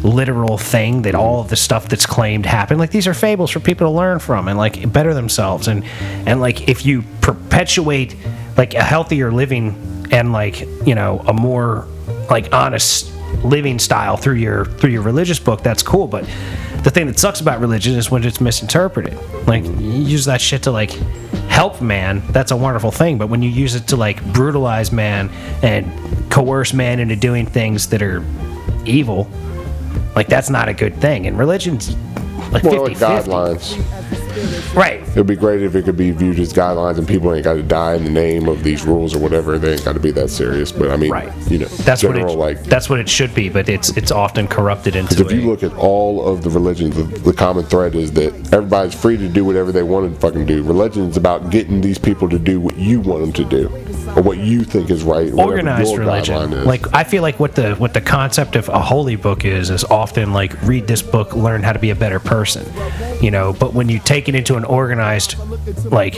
[0.03, 2.79] literal thing that all of the stuff that's claimed happened.
[2.79, 5.67] Like these are fables for people to learn from and like better themselves.
[5.67, 5.83] And
[6.25, 8.15] and like if you perpetuate
[8.55, 11.87] like a healthier living and like you know a more
[12.29, 16.07] like honest living style through your through your religious book, that's cool.
[16.07, 16.27] But
[16.87, 19.13] the thing that sucks about religion is when it's misinterpreted.
[19.45, 20.91] Like you use that shit to like
[21.49, 23.17] help man, that's a wonderful thing.
[23.17, 25.29] But when you use it to like brutalize man
[25.61, 25.91] and
[26.31, 28.23] coerce man into doing things that are
[28.85, 29.29] evil,
[30.15, 31.27] like that's not a good thing.
[31.27, 31.93] And religion's
[32.53, 34.26] like More 50 like guidelines.
[34.75, 35.01] Right.
[35.09, 37.63] It'd be great if it could be viewed as guidelines and people ain't got to
[37.63, 39.57] die in the name of these rules or whatever.
[39.57, 40.71] They ain't got to be that serious.
[40.71, 41.31] But I mean, Right.
[41.49, 42.63] you know, That's what general it like.
[42.63, 45.73] that's what it should be, but it's it's often corrupted into If you look at
[45.75, 49.71] all of the religions, the, the common thread is that everybody's free to do whatever
[49.71, 50.63] they want to fucking do.
[50.63, 53.67] Religion's about getting these people to do what you want them to do,
[54.15, 55.31] or what you think is right.
[55.33, 56.53] organized religion.
[56.53, 56.65] is.
[56.65, 59.83] Like I feel like what the what the concept of a holy book is is
[59.85, 62.65] often like read this book, learn how to be a better person.
[63.21, 65.35] You know, but when you take it into an organized
[65.85, 66.17] like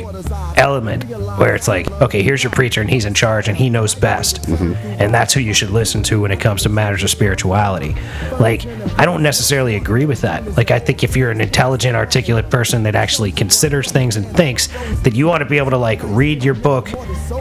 [0.58, 1.06] element
[1.38, 4.42] where it's like, okay, here's your preacher and he's in charge and he knows best.
[4.44, 4.74] Mm-hmm.
[5.02, 7.96] And that's who you should listen to when it comes to matters of spirituality.
[8.40, 8.66] Like
[8.98, 10.58] I don't necessarily agree with that.
[10.58, 14.68] Like I think if you're an intelligent, articulate person that actually considers things and thinks
[15.04, 16.90] that you ought to be able to like read your book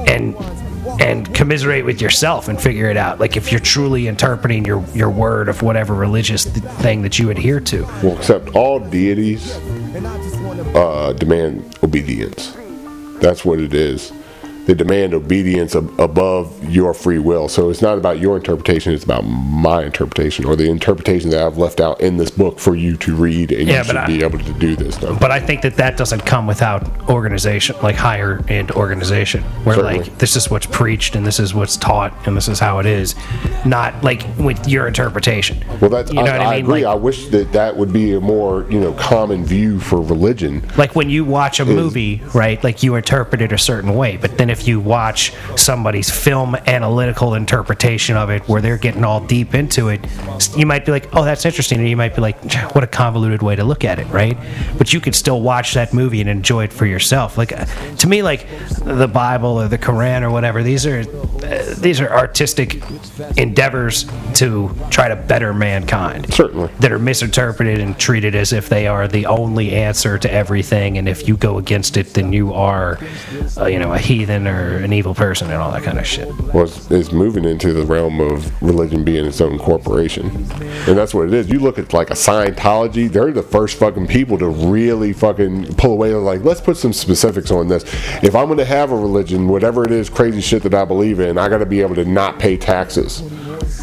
[0.09, 0.37] and
[1.01, 3.21] and commiserate with yourself and figure it out.
[3.21, 7.31] Like if you're truly interpreting your your word of whatever religious th- thing that you
[7.31, 7.83] adhere to.
[8.03, 9.57] well, except all deities
[10.79, 12.57] uh, demand obedience.
[13.21, 14.13] That's what it is.
[14.69, 17.49] They demand obedience ab- above your free will.
[17.49, 21.57] So it's not about your interpretation; it's about my interpretation, or the interpretation that I've
[21.57, 24.23] left out in this book for you to read, and Yeah, you should I- be
[24.23, 25.19] able to do this stuff.
[25.19, 30.01] But I think that that doesn't come without organization, like higher end organization, where Certainly.
[30.01, 32.85] like this is what's preached and this is what's taught and this is how it
[32.85, 33.15] is,
[33.65, 35.65] not like with your interpretation.
[35.81, 36.65] Well, that's you know I, what I I mean.
[36.67, 36.85] agree.
[36.85, 40.63] Like, I wish that that would be a more you know common view for religion.
[40.77, 42.63] like when you watch a movie, right?
[42.63, 47.35] Like you interpret it a certain way, but then if you watch somebody's film analytical
[47.35, 50.01] interpretation of it, where they're getting all deep into it,
[50.57, 52.37] you might be like, "Oh, that's interesting," and you might be like,
[52.75, 54.37] "What a convoluted way to look at it," right?
[54.77, 57.39] But you could still watch that movie and enjoy it for yourself.
[57.39, 57.67] Like uh,
[57.99, 58.47] to me, like
[58.85, 62.83] the Bible or the Quran or whatever, these are uh, these are artistic
[63.37, 66.71] endeavors to try to better mankind Certainly.
[66.81, 71.09] that are misinterpreted and treated as if they are the only answer to everything and
[71.09, 72.99] if you go against it then you are
[73.57, 76.07] uh, you know a heathen sin or an evil person and all that kind of
[76.07, 76.29] shit.
[76.55, 80.27] was is moving into the realm of religion being its own corporation,
[80.87, 81.49] and that's what it is.
[81.49, 85.93] You look at like a Scientology; they're the first fucking people to really fucking pull
[85.93, 86.11] away.
[86.11, 87.85] They're like, let's put some specifics on this.
[88.23, 91.21] If I'm going to have a religion, whatever it is, crazy shit that I believe
[91.21, 93.23] in, I got to be able to not pay taxes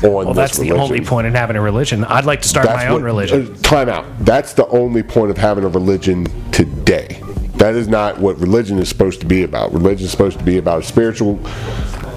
[0.03, 2.03] on Well, that's the only point in having a religion.
[2.05, 3.53] I'd like to start my own what- religion.
[3.53, 4.05] uh, time out.
[4.19, 7.21] That's the only point of having a religion today.
[7.57, 9.73] That is not what religion is supposed to be about.
[9.73, 11.39] Religion is supposed to be about a spiritual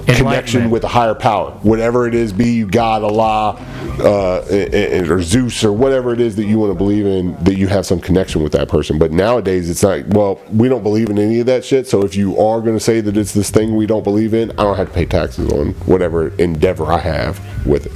[0.07, 1.51] connection with a higher power.
[1.61, 3.57] Whatever it is, be you God, Allah,
[3.99, 7.35] uh, and- and- or Zeus, or whatever it is that you want to believe in,
[7.43, 8.97] that you have some connection with that person.
[8.97, 11.87] But nowadays, it's like, well, we don't believe in any of that shit.
[11.87, 14.51] So if you are going to say that it's this thing we don't believe in,
[14.51, 17.91] I don't have to pay taxes on whatever endeavor I have with it.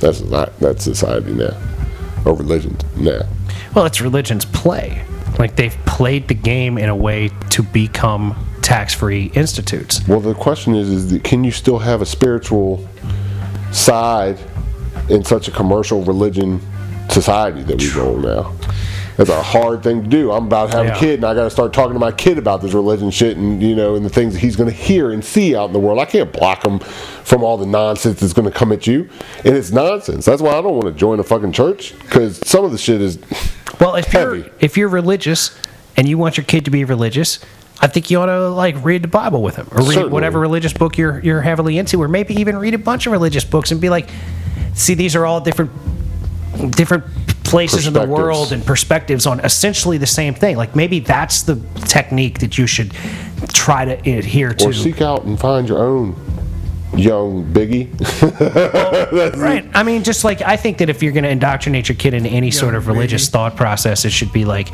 [0.00, 1.54] That's not that's society now,
[2.24, 3.22] or religion now.
[3.74, 5.02] Well, it's religion's play.
[5.38, 10.06] Like they've played the game in a way to become tax-free institutes.
[10.08, 12.86] Well, the question is, is that can you still have a spiritual
[13.72, 14.38] side
[15.08, 16.60] in such a commercial religion
[17.08, 18.52] society that we go now?
[19.16, 20.30] That's a hard thing to do.
[20.30, 20.96] I'm about to have Yeah.
[20.96, 23.36] a kid, and I got to start talking to my kid about this religion shit,
[23.36, 25.72] and you know, and the things that he's going to hear and see out in
[25.72, 25.98] the world.
[25.98, 29.08] I can't block him from all the nonsense that's going to come at you,
[29.44, 30.24] and it's nonsense.
[30.24, 33.00] That's why I don't want to join a fucking church because some of the shit
[33.00, 33.18] is
[33.80, 35.56] Well, if you're if you're religious
[35.96, 37.40] and you want your kid to be religious,
[37.80, 40.10] I think you ought to like read the Bible with him, or read Certainly.
[40.10, 43.44] whatever religious book you're you're heavily into, or maybe even read a bunch of religious
[43.44, 44.08] books and be like,
[44.74, 45.70] see, these are all different
[46.72, 47.04] different
[47.44, 50.56] places in the world and perspectives on essentially the same thing.
[50.56, 52.92] Like maybe that's the technique that you should
[53.52, 54.66] try to adhere to.
[54.66, 56.14] or seek out and find your own
[56.96, 57.88] young biggie.
[59.38, 59.68] Right.
[59.74, 62.28] I mean, just like I think that if you're going to indoctrinate your kid into
[62.28, 64.68] any sort of religious thought process, it should be like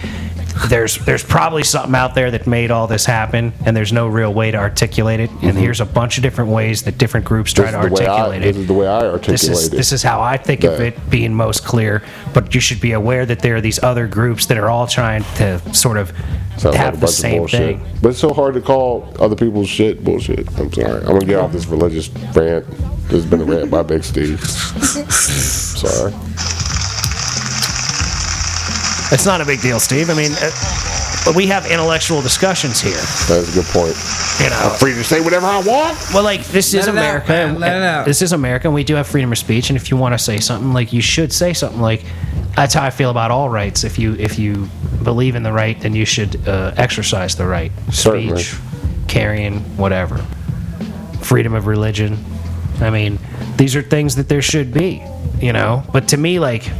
[0.68, 4.33] there's there's probably something out there that made all this happen, and there's no real
[4.33, 5.31] way to articulate it.
[5.31, 5.59] And mm-hmm.
[5.59, 8.07] here's a bunch of different ways that different groups try This to is the way
[8.07, 8.61] I- articulate this it.
[8.61, 9.77] is the way I articulate This is it.
[9.77, 12.03] this is how I think of it being most clear.
[12.33, 15.24] But you should be aware that there are these other groups that are all trying
[15.37, 16.12] to sort of
[16.59, 17.61] Sounds have like a the bunch of same bullshit.
[17.81, 17.99] thing.
[18.03, 20.47] But it's so hard to call other people's shit bullshit.
[20.59, 21.01] I'm sorry.
[21.01, 22.67] I'm gonna get off this religious rant.
[23.09, 24.40] This has been a rant by Big Steve.
[24.40, 26.12] sorry.
[29.12, 30.11] It's not a big deal, Steve.
[30.11, 30.33] I mean.
[30.40, 30.51] Uh,
[31.25, 33.97] But we have intellectual discussions here, That's a good point.
[34.43, 34.71] you know.
[34.73, 35.99] I'm free to say whatever I want.
[36.13, 37.29] Well, like this is Let it out, America.
[37.33, 37.49] man.
[37.51, 38.05] and- Let it out.
[38.05, 39.71] This is America, and we do have freedom of speech.
[39.71, 41.81] And if you want to say something, like you should say something.
[41.81, 42.05] Like
[42.57, 43.85] that's how I feel about all rights.
[43.85, 44.69] If you if you
[45.03, 47.73] believe in the right, then you should uh, exercise the right.
[47.91, 48.43] Certainly.
[48.43, 48.61] Speech,
[49.09, 50.19] carrying, whatever.
[51.23, 52.23] Freedom of religion.
[52.81, 53.19] I mean,
[53.57, 55.03] these are things that there should be,
[55.41, 55.85] you know.
[55.93, 56.71] But to me, like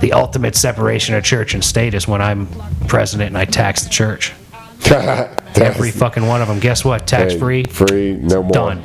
[0.00, 2.48] the ultimate separation of church and state is when I'm
[2.88, 4.32] president and I tax the church.
[4.90, 6.58] Every fucking one of them.
[6.58, 7.06] Guess what?
[7.06, 7.64] Tax free.
[7.64, 8.52] Free, no more.
[8.52, 8.82] Done.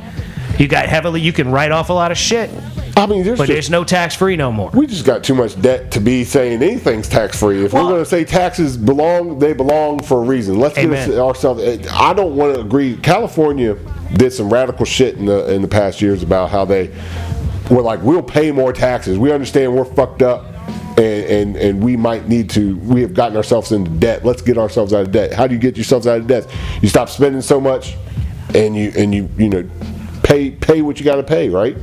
[0.60, 1.22] You got heavily.
[1.22, 2.50] You can write off a lot of shit,
[2.98, 4.70] I mean, there's but just, there's no tax free no more.
[4.74, 7.66] we just got too much debt to be saying anything's tax free.
[7.66, 10.60] If Well- we're going to say taxes belong, they belong for a reason.
[10.60, 11.62] Let's get us, ourselves.
[11.62, 12.96] Eh, I don't want to agree.
[12.96, 13.76] California
[14.14, 16.92] did some radical shit in the in the past years about how they
[17.70, 19.18] were like, we'll pay more taxes.
[19.18, 20.46] We understand we're fucked up.
[20.98, 22.78] And, and and we might need to.
[22.78, 24.24] We have gotten ourselves into debt.
[24.24, 25.34] Let's get ourselves out of debt.
[25.34, 26.48] How do you get yourselves out of debt?
[26.82, 27.96] You stop spending so much,
[28.54, 29.70] and you and you you know
[30.24, 31.50] pay pay what you got to pay.
[31.50, 31.76] Right?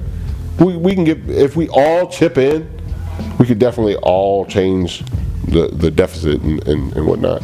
[0.58, 2.70] We, we can get if we all chip in,
[3.38, 5.04] we could definitely all change
[5.48, 7.42] the, the deficit and, and, and whatnot.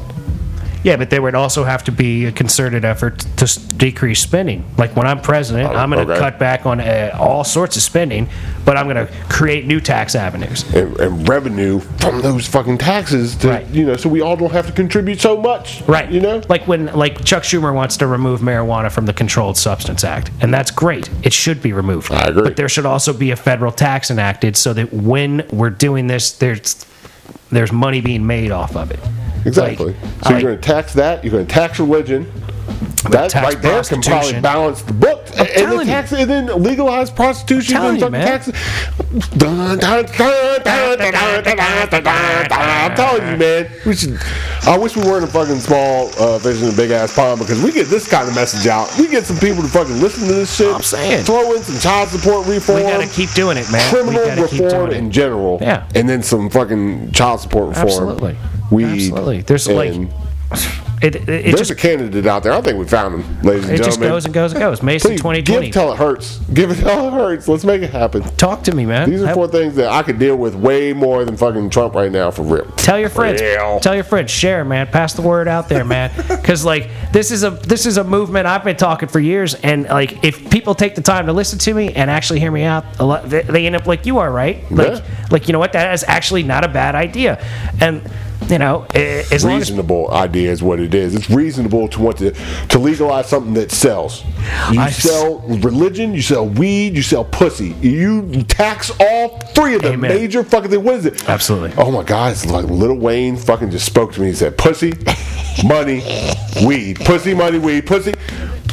[0.85, 4.65] Yeah, but there would also have to be a concerted effort to s- decrease spending.
[4.77, 6.21] Like when I'm president, Oh, I'm going to okay.
[6.21, 8.29] cut back on uh, all sorts of spending,
[8.65, 10.63] but I'm going to create new tax avenues.
[10.75, 13.67] And, and revenue from those fucking taxes to Right.
[13.69, 15.83] you know, so we all don't have to contribute so much.
[15.89, 16.11] Right.
[16.11, 16.43] You know?
[16.49, 20.55] like when like Chuck Schumer wants to remove marijuana from the Controlled Substance Act, and
[20.55, 21.11] that's great.
[21.23, 22.13] It should be removed.
[22.13, 22.43] I agree.
[22.43, 26.33] But there should also be a federal tax enacted so that when we're doing this,
[26.33, 26.87] there's
[27.51, 29.01] there's money being made off of it.
[29.49, 29.95] Exactly.
[29.95, 31.25] Like, so I, you're going to tax that.
[31.25, 32.31] You're going to tax religion.
[33.11, 35.27] That right there can probably balance the book.
[35.39, 38.51] And, then tax, and then legalize prostitution I'm and you, tax.
[42.51, 43.71] I'm telling you, man.
[43.87, 44.19] We should.
[44.65, 47.63] I wish we weren't a fucking small uh, fish in a big ass pond because
[47.63, 48.93] we get this kind of message out.
[48.99, 50.75] We get some people to fucking listen to this shit.
[50.75, 51.25] I'm saying.
[51.25, 52.79] Throw in some child support reform.
[52.79, 53.89] We gotta keep doing it, man.
[53.91, 55.59] Criminal reform in general.
[55.61, 55.89] Yeah.
[55.95, 57.87] And then some fucking child support reform.
[57.87, 58.37] Absolutely.
[58.71, 58.85] Weed.
[59.11, 59.41] Absolutely.
[59.43, 59.95] There's like
[61.01, 62.53] It, it, it There's just a candidate out there.
[62.53, 63.81] I think we found him, ladies and gentlemen.
[63.81, 64.83] it just goes and goes and goes.
[64.83, 65.67] Mason Please 2020.
[65.67, 66.39] give till it hurts.
[66.53, 67.47] Give it till it hurts.
[67.47, 68.23] Let's make it happen.
[68.37, 69.09] Talk to me, man.
[69.09, 71.95] These are I- four things that I could deal with way more than fucking Trump
[71.95, 72.65] right now for real.
[72.79, 73.41] Tell your friends.
[73.41, 73.79] Real.
[73.79, 74.33] Tell your friends.
[74.33, 74.89] Share, man.
[74.89, 76.11] Pass the word out there, man.
[76.49, 79.85] Because like this is a this is a movement I've been talking for years, and
[79.85, 82.85] like if people take the time to listen to me and actually hear me out,
[82.99, 84.69] a lot, they, they end up like you are, right?
[84.73, 85.27] Like Yeah.
[85.31, 85.75] like you know what?
[85.75, 87.39] That is actually not a bad idea,
[87.81, 88.03] and
[88.51, 91.15] you know eh, as long as reasonable idea is what it is.
[91.15, 92.31] It's reasonable to want to
[92.69, 94.25] to legalize something that sells.
[94.73, 97.75] You I s- sell religion, you sell weed, you sell pussy.
[97.81, 100.11] You tax all three of the Amen.
[100.11, 100.83] major fucking thing.
[100.85, 101.29] What is it?
[101.29, 101.73] Absolutely.
[101.77, 102.33] Oh my God!
[102.33, 104.29] It's like Lil Wayne fucking just spoke to me.
[104.29, 104.95] He said, "Pussy,
[105.65, 106.03] money,
[106.65, 106.99] weed.
[107.01, 107.87] Pussy, money, weed.
[107.87, 108.15] Pussy,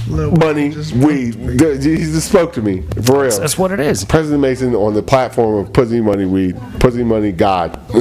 [0.08, 3.40] money, weed." He just spoke to me for real.
[3.40, 4.06] that's what it is.
[4.06, 7.80] President Mason on the platform of pussy, money, weed, pussy, money, God.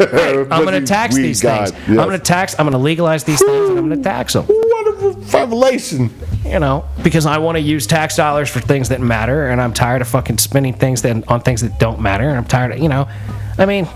[0.00, 1.72] I'm going to tax these things.
[1.88, 2.54] I'm going to tax.
[2.58, 4.44] I'm going to legalize these things, and I'm going to tax them.
[4.44, 4.92] What a
[5.36, 6.10] revelation!
[6.44, 9.72] You know, because I want to use tax dollars for things that matter, and I'm
[9.72, 12.78] tired of fucking spending things that on things that don't matter, and I'm tired of
[12.78, 13.08] you know,
[13.58, 13.86] I mean,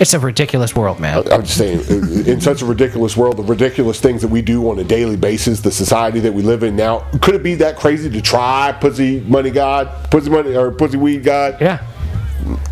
[0.00, 1.30] it's a ridiculous world, man.
[1.30, 1.80] I'm just saying,
[2.26, 5.60] in such a ridiculous world, the ridiculous things that we do on a daily basis,
[5.60, 9.20] the society that we live in now, could it be that crazy to try pussy
[9.20, 11.60] money God, pussy money or pussy weed God?
[11.60, 11.86] Yeah.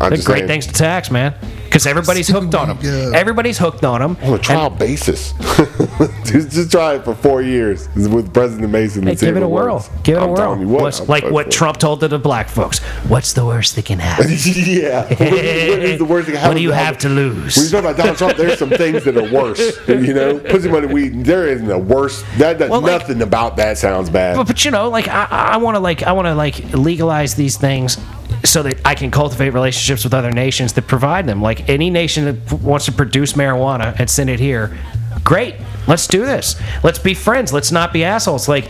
[0.01, 1.35] I'm just great saying, things to tax, man.
[1.69, 2.79] Because everybody's hooked on them.
[2.81, 3.11] Yeah.
[3.13, 4.17] Everybody's hooked on them.
[4.23, 5.33] on a trial basis.
[6.25, 9.03] just, just try it for four years with President Mason.
[9.03, 9.75] Hey, and see give if it a whirl.
[9.75, 9.89] works.
[10.03, 10.59] Give it a I'm whirl.
[10.59, 12.79] you what, What's- like what for- Trump told to the black folks.
[13.07, 14.25] What's the worst that can happen?
[14.45, 15.03] yeah.
[15.09, 16.35] what is the worst thing?
[16.41, 17.55] What do you have to lose?
[17.55, 19.87] When you talk about Donald Trump, there's some things that are worse.
[19.87, 21.23] You know, pussy money weed.
[21.23, 22.23] There isn't a worse.
[22.37, 24.37] That, that Well, like- nothing about that sounds bad.
[24.37, 27.35] but, but you know, like I, I want to like I want to like legalize
[27.35, 27.97] these things
[28.43, 31.41] so that I can cultivate relationships with other nations that provide them.
[31.41, 34.77] Like any nation that wants to produce marijuana and send it here,
[35.23, 35.55] great.
[35.87, 36.55] Let's do this.
[36.83, 37.51] Let's be friends.
[37.51, 38.47] Let's not be assholes.
[38.47, 38.69] Like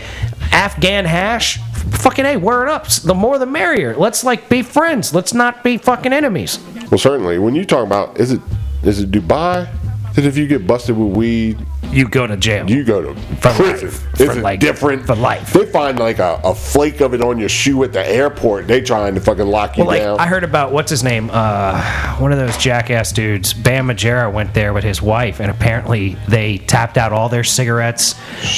[0.52, 1.58] Afghan hash,
[2.02, 2.88] fucking hey, word up.
[2.88, 3.96] The more the merrier.
[3.96, 5.14] Let's like be friends.
[5.14, 6.60] Let's not be fucking enemies.
[6.90, 7.40] Well, certainly.
[7.40, 8.42] When you talk about, is it
[8.84, 9.70] is it Dubai?
[10.16, 11.58] That if you get busted with weed,
[11.92, 12.70] You go to jail.
[12.70, 13.88] you go to For prison.
[13.90, 14.20] life.
[14.22, 15.06] Is For like- different?
[15.06, 15.54] for life.
[15.54, 18.68] They find like a, a flake of it on your shoe at the airport.
[18.68, 20.20] They trying to fucking lock you Well, like down.
[20.20, 23.54] I heard about what's his name, uh, one of those jackass dudes.
[23.54, 28.14] Bam Margera went there with his wife, and apparently they tapped out all their cigarettes.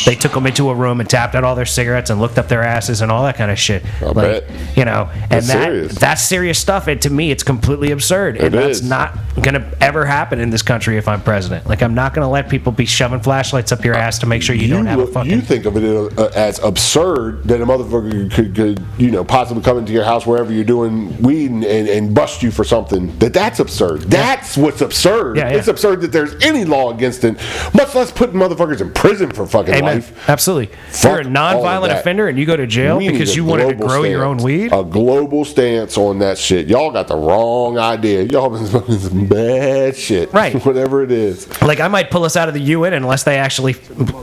[0.05, 2.47] They took them into a room and tapped out all their cigarettes and looked up
[2.49, 3.83] their asses and all that kind of shit.
[4.01, 4.77] I'll like, bet.
[4.77, 5.95] you know, and That's that serious.
[5.95, 6.87] that's serious stuff.
[6.87, 10.61] And to me, it's completely absurd, and It that's not gonna ever happen in this
[10.63, 11.67] country if I'm president.
[11.67, 14.55] Like, I'm not gonna let people be shoving flashlights up your ass to make sure
[14.55, 15.31] you, don't have a fucking.
[15.31, 15.83] you think of it
[16.17, 20.25] uh, as absurd that a motherfucker could, could, you know, possibly come into your house
[20.25, 23.17] wherever you're doing weed and, and, and bust you for something.
[23.19, 24.01] That that's absurd.
[24.01, 25.37] That's what's absurd.
[25.37, 25.57] Yeah, yeah.
[25.57, 27.35] It's absurd that there's any law against it,
[27.73, 29.95] much less putting motherfuckers in prison for fucking Amen.
[29.95, 30.29] life.
[30.29, 30.75] Absolutely.
[30.89, 33.75] Fuck You're a non-violent offender and you go to jail We because you wanted to
[33.75, 34.71] grow your own weed.
[34.73, 36.67] A global stance on that shit.
[36.67, 38.23] Y'all got the wrong idea.
[38.23, 40.31] Y'all been smoking some bad shit.
[40.33, 40.53] Right.
[40.65, 41.61] Whatever it is.
[41.61, 43.73] Like I might pull us out of the UN unless they actually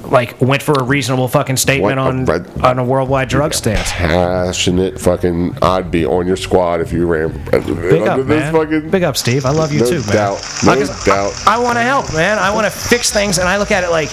[0.09, 3.93] like went for a reasonable fucking statement on red- on a worldwide drug stance.
[3.93, 5.59] Passionate fucking.
[5.61, 7.33] I'd be on your squad if you ran.
[7.51, 8.51] Big up, man.
[8.51, 9.45] Fucking, Big up, Steve.
[9.45, 10.09] I love you No too, man.
[10.17, 10.43] doubt.
[10.65, 10.75] No
[11.05, 11.35] doubt.
[11.47, 12.39] I, I want to help, man.
[12.39, 14.09] I want to fix things, and I look at it like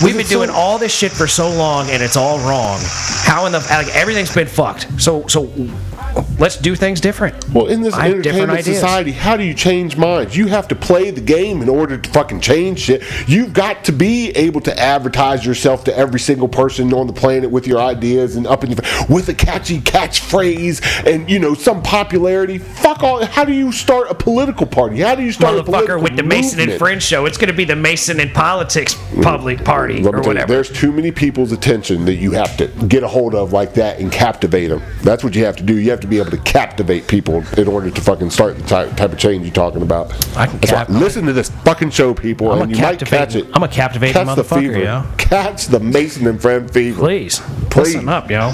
[0.00, 2.78] we've been it's so- doing all this shit for so long, and it's all wrong.
[3.24, 4.86] How in the like everything's been fucked.
[5.02, 5.46] So so
[6.38, 7.48] let's do things different.
[7.50, 10.36] Well, in this I entertainment society, how do you change minds?
[10.36, 13.02] You have to play the game in order to fucking change shit.
[13.26, 17.50] You've got to be able to advertise yourself to every single person on the planet
[17.50, 21.82] with your ideas and up in your with a catchy catchphrase and you know some
[21.82, 22.58] popularity.
[22.58, 23.24] Fuck all.
[23.24, 25.00] How do you start a political party?
[25.00, 26.76] How do you start a Motherfucker political with the Mason and?
[26.76, 27.26] Friends show.
[27.26, 30.52] It's going to be the Mason and Politics public party or tell you, whatever.
[30.52, 33.98] there's too many people's attention that you have to get a hold of like that
[33.98, 34.82] and captivate them.
[35.02, 35.78] That's what you have to do.
[35.78, 38.96] You have to be able to captivate people in order to fucking start the type,
[38.96, 40.12] type of change you're talking about.
[40.36, 43.34] I can why- cap- listen to this fucking show, people, I'm and you might catch
[43.34, 43.46] it.
[43.52, 44.78] I'm a captivating catch the motherfucker, fever.
[44.78, 45.04] yo.
[45.18, 46.98] Catch the Mason and Friend fever.
[46.98, 47.40] Please,
[47.70, 47.94] Please.
[47.94, 48.52] listen up, yo.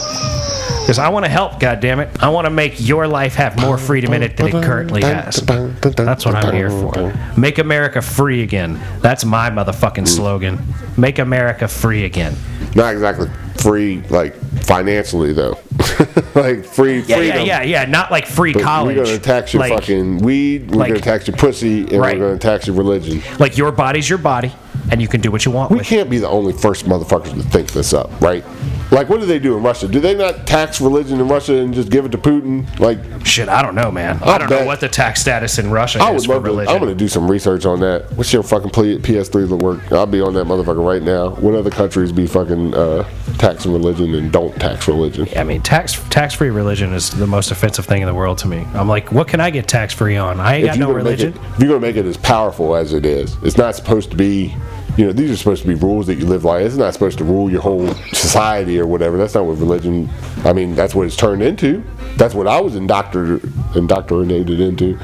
[0.82, 1.60] Because I want to help.
[1.60, 2.08] God damn it!
[2.20, 5.36] I want to make your life have more freedom in it than it currently has.
[5.36, 7.14] That's what I'm here for.
[7.38, 8.80] Make America free again.
[9.00, 10.08] That's my motherfucking mm.
[10.08, 10.58] slogan.
[10.96, 12.34] Make America free again.
[12.74, 14.34] Not exactly free, like
[14.64, 15.58] financially though.
[16.34, 17.46] like free Yeah, freedom.
[17.46, 17.84] yeah, yeah, yeah.
[17.84, 18.96] Not like free But college.
[18.96, 20.70] we're gonna tax your like, fucking weed.
[20.70, 22.18] We're like- gonna tax your pussy, and Right.
[22.18, 23.22] we're gonna tax your religion.
[23.38, 24.52] like your body's your body,
[24.90, 27.42] and you can do what you want We can't be the only first motherfuckers to
[27.48, 28.44] think this up, right?
[28.90, 29.88] Like, what do they do in Russia?
[29.88, 32.66] Do they not tax religion in Russia and just give it to Putin?
[32.78, 34.18] Like, Shit, I don't know, man.
[34.22, 36.44] I I'll don't know what the tax status in Russia I is would for love
[36.44, 36.50] to.
[36.50, 36.74] religion.
[36.74, 38.12] I'm gonna do some research on that.
[38.16, 39.90] What's your fucking P- PS3 to work?
[39.92, 41.30] I'll be on that motherfucker right now.
[41.30, 45.26] What other countries be fucking uh, taxing religion and don't tax religion?
[45.36, 48.46] I mean, tax tax free religion is the most offensive thing in the world to
[48.46, 48.58] me.
[48.75, 50.38] I'm like, what can I get tax free on?
[50.38, 51.42] I ain't got no you're gonna make religion.
[51.42, 54.16] it, if you're gonna make it as powerful as it is, it's not supposed to
[54.16, 54.54] be.
[54.98, 56.60] You know, these are supposed to be rules that you live by.
[56.60, 59.16] It's not supposed to rule your whole society or whatever.
[59.16, 60.10] That's not what religion.
[60.44, 61.83] I mean, that's what it's turned into.
[62.16, 63.42] That's what I was indoctr-
[63.75, 64.98] indoctrinated into.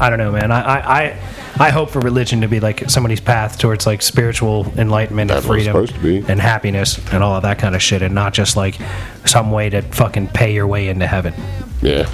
[0.00, 0.50] I don't know, man.
[0.50, 1.20] I, I, I,
[1.58, 5.46] I hope for religion to be like somebody's path towards like spiritual enlightenment and That's
[5.48, 6.30] what it's freedom supposed to be.
[6.30, 8.78] and happiness and all of that kind of shit, and not just like
[9.24, 11.32] some way to fucking pay your way into heaven.
[11.80, 12.08] Yeah.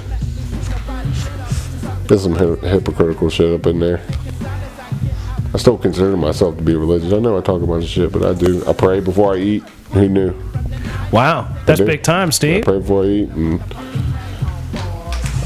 [2.07, 4.01] There's some hy- hypocritical shit up in there.
[5.53, 7.13] I still consider myself to be religious.
[7.13, 8.63] I know I talk a bunch of shit, but I do.
[8.65, 9.63] I pray before I eat.
[9.93, 10.33] Who knew?
[11.11, 11.85] Wow, that's do.
[11.85, 12.63] big time, I Steve.
[12.65, 13.29] pray before I eat.
[13.29, 13.61] And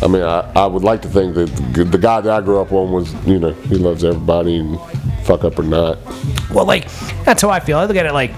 [0.01, 2.61] I mean, I, I would like to think that the the guy that I grew
[2.61, 4.79] up on was, you know, he loves everybody and
[5.23, 5.97] fuck up or not.
[6.51, 6.89] Well, like
[7.23, 7.77] that's how I feel.
[7.77, 8.31] I look at it like,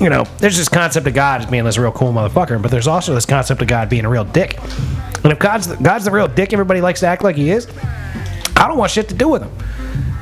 [0.00, 2.86] you know, there's this concept of God as being this real cool motherfucker, but there's
[2.86, 4.58] also this concept of God being a real dick.
[5.24, 7.66] And if God's the, God's the real dick, everybody likes to act like he is.
[8.56, 9.50] I don't want shit to do with him.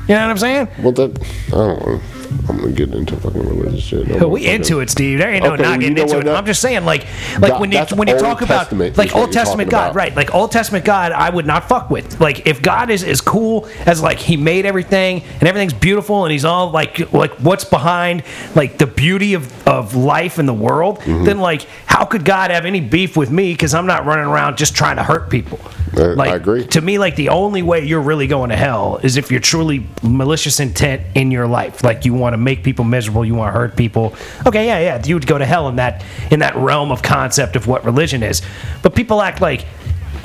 [0.08, 0.68] You know what I'm saying?
[0.82, 2.02] Well, that I don't want.
[2.48, 4.06] I'm gonna get into fucking religious shit.
[4.08, 5.18] No we into it, Steve.
[5.18, 6.26] There ain't no Okay, not well, you getting know into what, it.
[6.26, 7.06] that- I'm just saying, like,
[7.38, 9.26] like God- when you that's when you Old talk about Testament is like what Old
[9.28, 9.96] you're Testament talking God, about.
[9.96, 10.16] right?
[10.16, 12.20] Like Old Testament God, I would not fuck with.
[12.20, 16.32] Like if God is as cool as like He made everything and everything's beautiful and
[16.32, 18.22] He's all like like what's behind
[18.54, 21.24] like the beauty of of life in the world, Mm-hmm.
[21.24, 24.56] then like how could God have any beef with me because I'm not running around
[24.58, 25.58] just trying to hurt people?
[25.96, 26.66] I- I like, agree.
[26.66, 29.86] To me, like the only way you're really going to hell is if you're truly
[30.02, 31.82] malicious intent in your life.
[31.82, 34.14] Like you want to make people miserable, you want to hurt people.
[34.46, 37.56] Okay, yeah, yeah, you would go to hell in that in that realm of concept
[37.56, 38.42] of what religion is.
[38.82, 39.66] But people act like,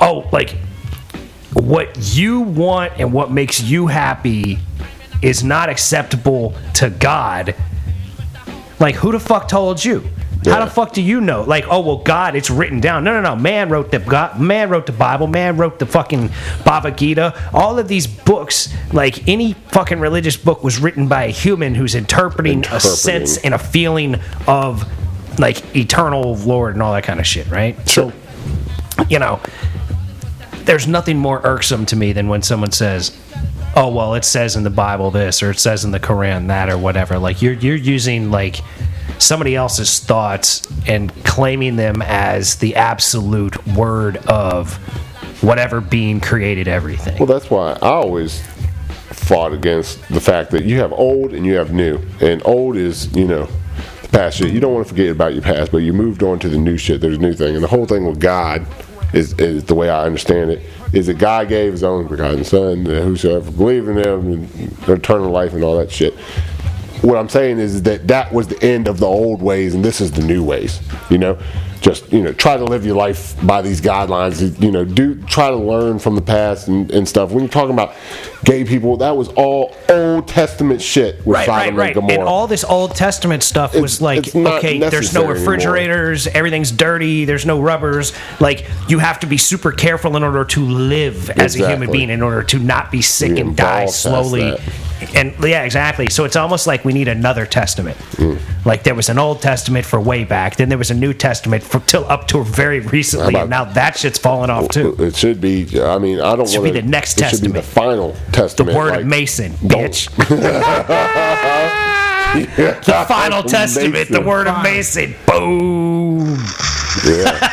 [0.00, 0.56] oh, like
[1.52, 4.58] what you want and what makes you happy
[5.22, 7.54] is not acceptable to God.
[8.80, 10.08] Like who the fuck told you?
[10.44, 11.42] How the fuck do you know?
[11.42, 13.04] Like, oh well, God, it's written down.
[13.04, 13.36] No, no, no.
[13.40, 14.40] Man wrote the God.
[14.40, 15.26] Man wrote the Bible.
[15.26, 16.30] Man wrote the fucking
[16.64, 17.50] Bhagavad Gita.
[17.54, 21.94] All of these books, like any fucking religious book, was written by a human who's
[21.94, 24.16] interpreting, a sense and a feeling
[24.48, 24.84] of
[25.38, 27.76] like eternal Lord and all that kind of shit, right?
[27.88, 28.12] Sure.
[29.08, 29.40] you know,
[30.64, 33.16] there's nothing more irksome to me than when someone says,
[33.76, 36.68] "Oh, well, it says in the Bible this or it says in the Quran that
[36.68, 38.60] or whatever." Like you're you're using like
[39.18, 44.74] somebody else's thoughts and claiming them as the absolute word of
[45.42, 47.18] whatever being created everything.
[47.18, 48.42] Well, that's why I always
[49.10, 52.00] fought against the fact that you have old and you have new.
[52.20, 53.48] And old is, you know,
[54.02, 54.52] the past shit.
[54.52, 56.76] You don't want to forget about your past, but you moved on to the new
[56.76, 57.00] shit.
[57.00, 57.54] There's a new thing.
[57.54, 58.66] And the whole thing with God
[59.12, 62.84] is, is the way I understand it, is that God gave his own begotten son,
[62.84, 66.14] whosoever believe in him and eternal life and all that shit.
[67.02, 70.00] What I'm saying is that that was the end of the old ways and this
[70.00, 70.80] is the new ways,
[71.10, 71.38] you know?
[71.80, 75.50] Just, you know, try to live your life by these guidelines, you know, do try
[75.50, 77.32] to learn from the past and, and stuff.
[77.32, 77.96] When you're talking about
[78.44, 82.04] gay people, that was all Old Testament shit with Right, Sodom right, right.
[82.04, 85.24] and And all this Old Testament stuff was It's- like, it's okay, there's no necessary
[85.24, 85.34] anymore.
[85.34, 88.12] refrigerators, everything's dirty, there's no rubbers.
[88.38, 92.10] Like, you have to be super careful in order to live as a human being,
[92.10, 94.56] in order to not be sick and die slowly.
[95.14, 96.08] And yeah, exactly.
[96.08, 97.96] So it's almost like we need another testament.
[98.12, 98.40] Mm.
[98.64, 101.62] Like there was an Old Testament for way back, then there was a New Testament
[101.62, 104.94] for till up to very recently, How and now about- that shit's falling off too.
[104.98, 105.80] It should be.
[105.80, 108.16] I mean, I don't It Should want be the next it Should be the final
[108.32, 108.72] testament.
[108.72, 110.08] The word like, of Mason, bitch.
[112.32, 115.14] the final testament, the word of Mason.
[115.26, 116.38] Boom.
[117.06, 117.51] Yeah.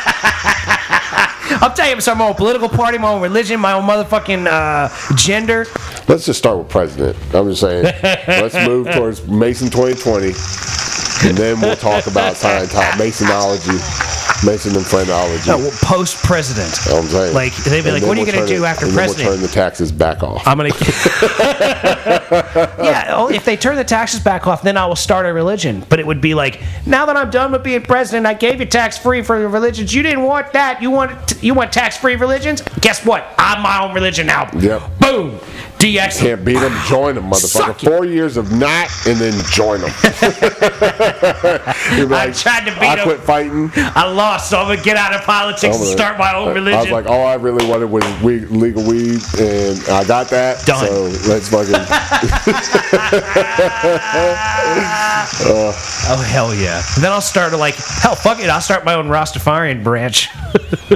[1.60, 5.14] I'll tell you something, my own political party, my own religion, my own motherfucking uh,
[5.16, 5.66] gender.
[6.06, 7.16] Let's just start with president.
[7.34, 7.84] I'm just saying.
[8.28, 10.26] let's move towards Mason 2020,
[11.28, 14.09] and then we'll talk about Scientology, Masonology,
[14.44, 15.50] Mason and phrenology.
[15.50, 16.74] Uh, well, post president.
[16.84, 17.34] You know what I'm saying.
[17.34, 19.28] Like, they'd be And like, what are you going to do after and then president?
[19.28, 20.46] We'll turn the taxes back off.
[20.46, 20.70] I'm gonna.
[22.82, 25.84] yeah, oh, if they turn the taxes back off, then I will start a religion.
[25.88, 28.66] But it would be like, now that I'm done with being president, I gave you
[28.66, 29.94] tax free for the religions.
[29.94, 30.80] You didn't want that.
[30.80, 32.62] You want you want tax free religions.
[32.80, 33.26] Guess what?
[33.36, 34.50] I'm my own religion now.
[34.56, 34.82] Yep.
[35.00, 35.38] Boom.
[35.80, 36.20] DX.
[36.20, 37.88] Can't beat them, ah, join them, motherfucker.
[37.88, 39.88] Four years of not, and then join them.
[41.96, 43.70] You'll I tried to beat I quit fighting.
[43.74, 46.78] I lost, so I'm gonna get out of politics and start my own religion.
[46.78, 50.66] I was like, all I really wanted was weed, legal weed, and I got that.
[50.66, 50.86] Done.
[50.86, 51.72] So let's fucking.
[55.42, 55.72] Uh.
[56.08, 56.82] oh hell yeah!
[56.94, 58.14] And then I'll start like hell.
[58.14, 60.28] Fuck it, I'll start my own Rastafarian branch.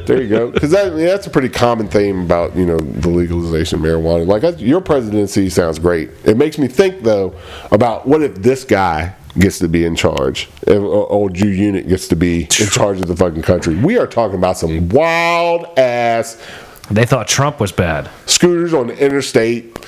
[0.07, 0.51] there you go.
[0.51, 4.27] Because that, yeah, that's a pretty common theme about you know the legalization of marijuana.
[4.27, 6.11] Like I, your presidency sounds great.
[6.25, 7.33] It makes me think though
[7.71, 12.09] about what if this guy gets to be in charge, if old Jew unit gets
[12.09, 13.77] to be in charge of the fucking country.
[13.77, 16.43] We are talking about some wild ass
[16.91, 18.11] they thought Trump was bad.
[18.27, 19.79] scooters on the interstate,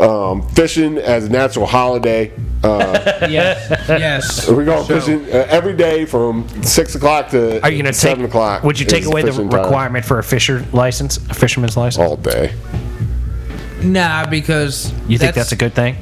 [0.00, 2.32] um, fishing as a natural holiday.
[2.64, 4.48] Uh, Yes, yes.
[4.50, 7.94] we're going So, fishing uh, every day from six o'clock to Are you gonna take?
[7.94, 8.64] seven o'clock.
[8.64, 9.60] Would you take away the fishing time.
[9.62, 12.04] requirement for a fisher license, a fisherman's license?
[12.08, 12.54] all day?
[13.82, 15.96] Nah, because you think that's a good thing?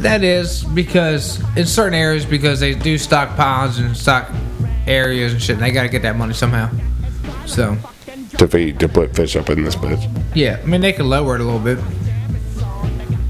[0.00, 4.30] That is because in certain areas, because they do stock ponds and stock
[4.86, 6.70] areas and shit, and they got to get that money somehow.
[7.46, 7.76] So
[8.38, 10.08] to feed to put fish up in this bitch.
[10.34, 11.78] yeah, I mean they could lower it a little bit.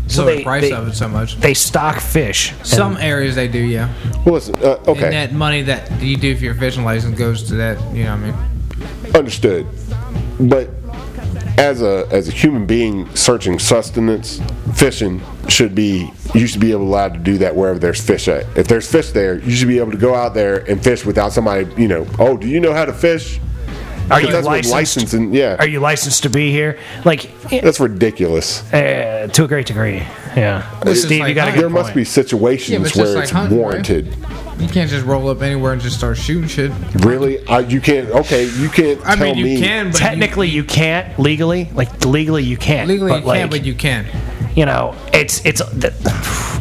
[0.09, 1.39] So So they- the price they- of it so much.
[1.41, 2.53] They stock fish.
[2.63, 3.93] Some areas they do, yeah.
[4.25, 7.43] Well, listen, uh, And okay, that money that you do for your fishing license goes
[7.45, 7.79] to that.
[7.95, 9.15] You know what I mean?
[9.15, 9.67] understood.
[10.41, 10.71] But
[11.59, 14.41] as a as a human being searching sustenance,
[14.75, 18.47] fishing should be you should be able allowed to do that wherever there's fish at.
[18.57, 21.33] If there's fish there, you should be able to go out there and fish without
[21.33, 21.67] somebody.
[21.81, 23.41] You know, oh, do you know how to fish?
[24.11, 24.73] Are you that's what licensed?
[24.73, 25.35] licensing.
[25.35, 26.79] Yeah, Are you licensed to be here?
[27.05, 28.63] Like, that's ridiculous.
[28.73, 29.99] uh, to a great degree.
[30.35, 30.81] Yeah.
[30.83, 31.61] This Steve, like you got a hunting.
[31.63, 34.48] good There must be situations Yeah, but it's where like it's hunting, right?
[34.59, 34.69] Warranted.
[34.69, 36.73] You can't just roll up anywhere and just start shooting shit.
[37.05, 38.09] Really, I, you can't.
[38.11, 39.61] Okay, you can't I tell mean, you me.
[39.61, 41.71] can, but Technically, you, can't legally.
[41.75, 42.89] Like legally, you can't.
[42.89, 44.07] legally but you like, can, but you can.
[44.57, 45.93] you know, it's it's th-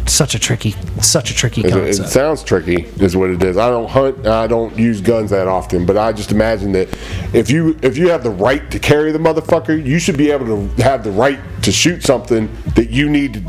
[0.07, 3.57] such a tricky, such a tricky It, it sounds tricky, is what it is.
[3.57, 4.25] I don't hunt.
[4.27, 6.89] I don't use guns that often, but I just imagine that
[7.33, 10.45] if you if you have the right to carry the motherfucker, you should be able
[10.45, 13.45] to have the right to shoot something that you need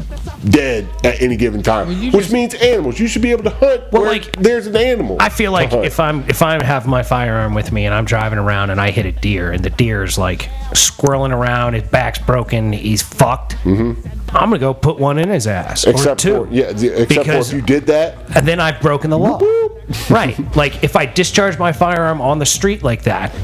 [0.50, 1.90] dead at any given time.
[1.90, 2.98] you Which just- means animals.
[2.98, 5.16] You should be able to hunt Well, where like, there's an animal.
[5.20, 8.38] I feel like if I'm if I have my firearm with me and I'm driving
[8.38, 12.72] around and I hit a deer and the deer's like squirreling around, his back's broken,
[12.72, 13.56] he's fucked.
[13.64, 14.27] Mm-hmm.
[14.30, 16.44] I'm gonna go put one in his ass or except two.
[16.46, 19.18] for yeah, the- except Because- for if you did that, and then I've broken the
[19.18, 19.40] law.
[20.10, 20.36] right.
[20.56, 23.34] Like if I discharge my firearm on the street like that,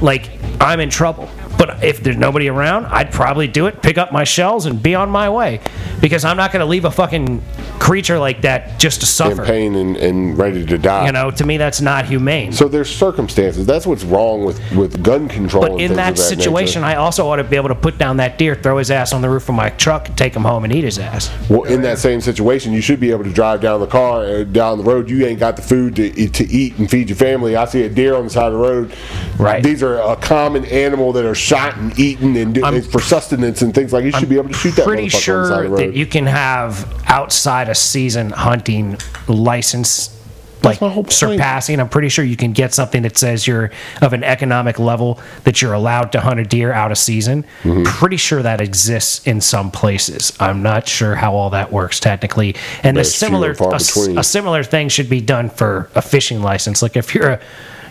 [0.00, 1.28] like I'm in trouble.
[1.60, 4.94] But if there's nobody around, I'd probably do it, pick up my shells, and be
[4.94, 5.60] on my way.
[6.00, 7.42] Because I'm not going to leave a fucking
[7.78, 9.42] creature like that just to suffer.
[9.42, 11.04] in pain and, and ready to die.
[11.04, 12.52] You know, to me, that's not humane.
[12.52, 13.66] So there's circumstances.
[13.66, 15.62] That's what's wrong with, with gun control.
[15.62, 16.92] but in that that situation, nature.
[16.92, 19.20] I also ought to be able to put down that deer, throw his ass on
[19.20, 21.30] the roof of my truck, and take him home and eat his ass.
[21.50, 24.44] well, in that same situation, you should be able to drive down the car, uh,
[24.44, 25.10] down the road.
[25.10, 27.54] You ain't got the food to eat, to eat and feed your family.
[27.54, 28.94] I see a deer on the side of the road.
[29.38, 29.62] Right.
[29.62, 33.62] These are a common animal that are shot and eaten and, do, and for sustenance
[33.62, 34.04] and things like.
[34.04, 36.06] You should be able to shoot that pretty motherfucker on the side sure that you
[36.06, 38.96] can have outside a season hunting
[39.28, 40.16] license
[40.62, 41.12] like my whole point.
[41.14, 43.70] surpassing i'm pretty sure you can get something that says you're
[44.02, 47.84] of an economic level that you're allowed to hunt a deer out of season Mm-hmm.
[47.84, 52.54] pretty sure that exists in some places i'm not sure how all that works technically
[52.82, 56.42] and a That's similar and a, a similar thing should be done for a fishing
[56.42, 57.40] license like if you're a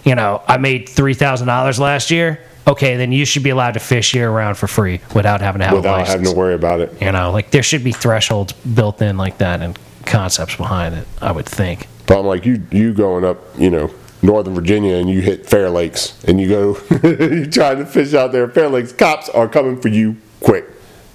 [0.04, 2.40] you know i made $3000 last year
[2.70, 5.66] okay then you should be allowed to fish year round for free without having to
[5.66, 7.02] have a without license having to worry about it.
[7.02, 11.08] you know, like there should be thresholds built in like that and concepts behind it.
[11.22, 11.88] I would think.
[12.08, 13.92] But I'm like you, you going up, you know,
[14.22, 18.32] Northern Virginia, and you hit Fair Lakes, and you go, you trying to fish out
[18.32, 18.50] there.
[18.50, 20.66] Fair Lakes cops are coming for you quick.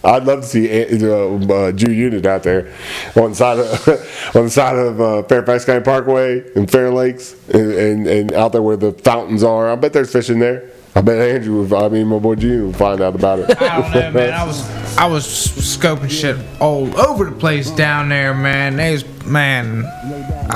[0.04, 2.72] I'd love to see uh, uh, Jew unit out there
[3.16, 3.88] on the side of
[4.36, 8.52] on the side of uh, Fairfax County Parkway and Fair Lakes, and, and, and out
[8.52, 9.70] there where the fountains are.
[9.70, 10.70] I bet there's fishing there.
[10.96, 13.60] I bet Andrew, would- I mean my boy Gene, will find out about it.
[13.60, 14.32] I don't know, man.
[14.32, 18.76] I was I was scoping shit all over the place down there, man.
[18.76, 19.82] There's man.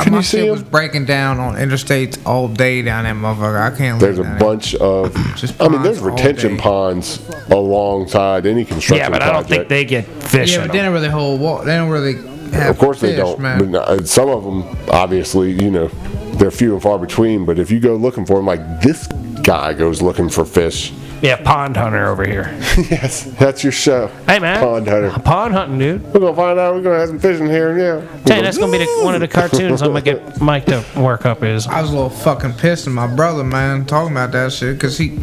[0.03, 0.53] Can my you see shit 'em?
[0.53, 3.73] was breaking down on interstates all day down there, motherfucker.
[3.73, 3.99] I can't.
[3.99, 4.49] There's a live down there.
[4.49, 6.63] bunch of, Just I mean, there's ponds all retention day.
[6.63, 9.69] ponds alongside any construction Yeah, but I don't think project.
[9.71, 10.53] they get fish.
[10.53, 10.87] Yeah, in but they them.
[10.87, 11.65] don't really hold water.
[11.65, 12.15] They don't really
[12.53, 12.71] have.
[12.71, 13.41] Of course they fish, don't.
[13.41, 13.73] man.
[13.73, 15.89] But uh, some of them, obviously, you know,
[16.35, 17.45] they're few and far between.
[17.45, 19.09] But if you go looking for them, like this
[19.49, 20.93] guy goes looking for fish.
[21.23, 22.55] Yeah, pond hunter over here.
[22.91, 24.09] yes, that's your show.
[24.27, 25.11] Hey man, Pond hunter.
[25.21, 26.05] Pond hunting, dude.
[26.13, 26.75] We're gonna find out.
[26.75, 27.79] We're gonna have some fishing here.
[27.79, 28.23] Yeah.
[28.27, 30.85] Tell you, that's gonna be the, one of the cartoons I'm gonna get Mike to
[30.99, 31.43] work up.
[31.43, 34.77] Is I was a little fucking pissed at my brother, man, talking about that shit,
[34.77, 35.17] because he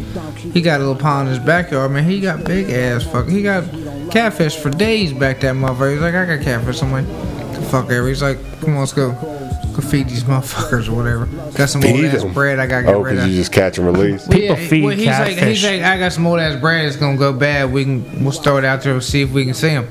[0.52, 2.02] he got a little pond in his backyard, man.
[2.02, 3.30] He got big ass fucking.
[3.30, 3.62] He got
[4.10, 5.92] catfish for days back that motherfucker.
[5.92, 6.82] He's like, I got catfish.
[6.82, 8.08] I'm like, the fuck ever.
[8.08, 9.35] He's like, come on, let's go.
[9.76, 11.26] Go feed these motherfuckers or whatever.
[11.54, 12.32] Got some old Feed ass 'em.
[12.32, 14.26] bread I gotta get Oh, rid because you just catch and release.
[14.26, 17.34] People feed he's like, he's like, I got some old ass bread that's gonna go
[17.34, 17.70] bad.
[17.70, 19.86] We can, we'll throw it out there and see if we can see him.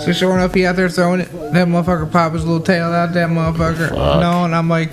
[0.00, 1.32] So sure enough, he out there throwing it.
[1.52, 3.14] That motherfucker pop his little tail out.
[3.14, 3.90] That motherfucker.
[3.90, 4.90] No, and I'm like,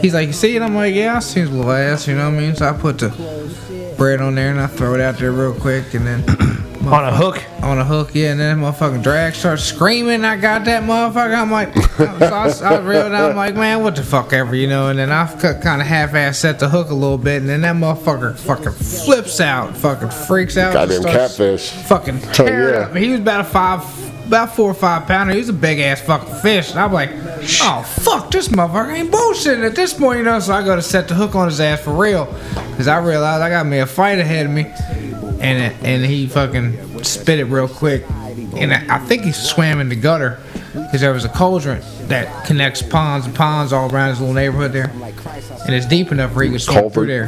[0.00, 0.62] he's like, you see it?
[0.62, 2.08] I'm like, yeah, I see his little ass.
[2.08, 2.56] You know what I mean?
[2.56, 3.10] So I put the
[3.96, 6.24] bread on there and I throw it out there real quick, and then
[6.84, 7.42] On a hook.
[7.62, 10.24] on a hook, yeah, and then that motherfucking drag starts screaming.
[10.24, 11.34] I got that motherfucker.
[11.36, 11.72] I'm like,
[12.52, 13.30] so I, I reeled out.
[13.30, 14.88] I'm like, man, what the fuck ever, you know?
[14.88, 17.60] And then I cut kind of half-ass set the hook a little bit, and then
[17.60, 21.70] that motherfucker fucking flips out, fucking freaks out, Goddamn catfish.
[21.70, 22.78] fucking Oh, yeah.
[22.90, 22.96] up.
[22.96, 25.32] He was about a five, about four or five pounder.
[25.34, 26.70] He was a big ass fucking fish.
[26.72, 27.10] And I'm like,
[27.62, 30.40] oh fuck, this motherfucker ain't bullshitting at this point, you know.
[30.40, 32.24] So I go to set the hook on his ass for real,
[32.72, 34.64] because I realized I got me a fight ahead of me,
[35.42, 38.04] and and he fucking spit it real quick,
[38.56, 40.38] and I, I think he swam in the gutter,
[40.72, 44.72] because there was a cauldron that connects ponds and ponds all around his little neighborhood
[44.72, 44.90] there,
[45.66, 47.26] and it's deep enough where he can swim through there.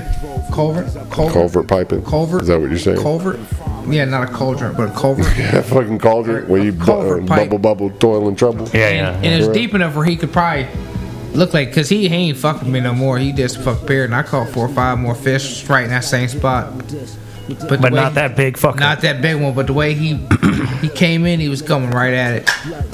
[0.53, 2.03] Culvert, culvert, Culvert piping.
[2.05, 2.43] culvert.
[2.43, 2.99] Is that what you're saying?
[3.03, 3.41] Culvert.
[3.89, 5.27] Yeah, not a cauldron, but a culvert.
[5.53, 8.69] That fucking cauldron where you bu- uh, bubble bubble toil and trouble.
[8.73, 9.17] Yeah, and, yeah.
[9.17, 9.55] and it's Right.
[9.55, 10.67] deep enough where he could probably
[11.35, 13.19] look like, cause he, he ain't fucking me no more.
[13.19, 16.05] He just fuck paired, and I caught four or five more fish right in that
[16.05, 16.73] same spot.
[17.47, 18.80] But, But way- not that big fucker.
[18.80, 19.55] not that big one.
[19.55, 20.14] But the way he
[20.80, 22.51] he came in, he was coming right at it,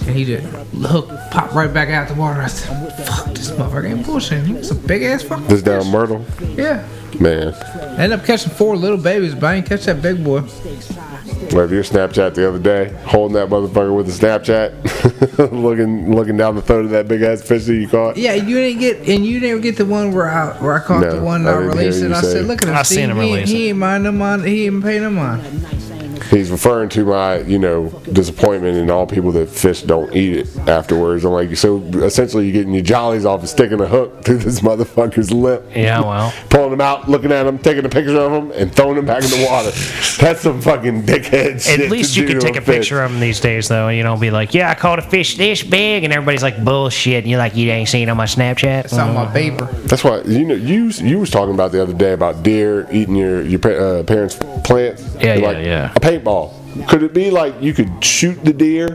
[0.07, 2.40] and he just hook popped right back out the water.
[2.40, 4.44] I said, "Fuck this motherfucker ain't bullshit.
[4.44, 6.24] He was a big ass fucking This down fish." Myrtle,
[6.57, 6.86] Yeah,
[7.20, 7.55] man.
[7.55, 10.42] I ended up catching four little babies, but I didn't catch that big boy.
[11.53, 16.55] Whatever your Snapchat the other day, holding that motherfucker with the Snapchat, looking looking down
[16.55, 18.16] the throat of that big ass fish that you caught.
[18.16, 21.03] Yeah, you didn't get, and you didn't get the one where I where I caught
[21.03, 22.12] No, the one I I, released hear it.
[22.12, 24.12] I said, "Look at him, I see, seen him he, release he ain't mind no
[24.12, 25.43] mind, he ain't pay no mind."
[26.31, 30.59] He's referring to my, you know, disappointment in all people that fish don't eat it
[30.68, 31.24] afterwards.
[31.24, 34.61] I'm like, so essentially you're getting your jollies off and sticking a hook through this
[34.61, 35.68] motherfucker's lip.
[35.74, 36.33] Yeah, well.
[36.49, 39.24] Pulling them out, looking at them, taking a picture of them, and throwing them back
[39.24, 39.70] in the water.
[40.20, 41.81] That's some fucking dickhead shit.
[41.81, 42.76] At least to you do can take a fish.
[42.76, 43.89] picture of them these days, though.
[43.89, 47.24] You know, be like, "Yeah, I caught a fish this big," and everybody's like, "Bullshit!"
[47.24, 49.66] And you're like, "You ain't seen it on my Snapchat." It's on my paper.
[49.85, 53.16] That's why you know you you was talking about the other day about deer eating
[53.16, 55.03] your your uh, parents' plants.
[55.16, 55.93] Yeah, You're yeah, like, yeah.
[55.95, 56.89] A paintball.
[56.89, 58.87] Could it be like you could shoot the deer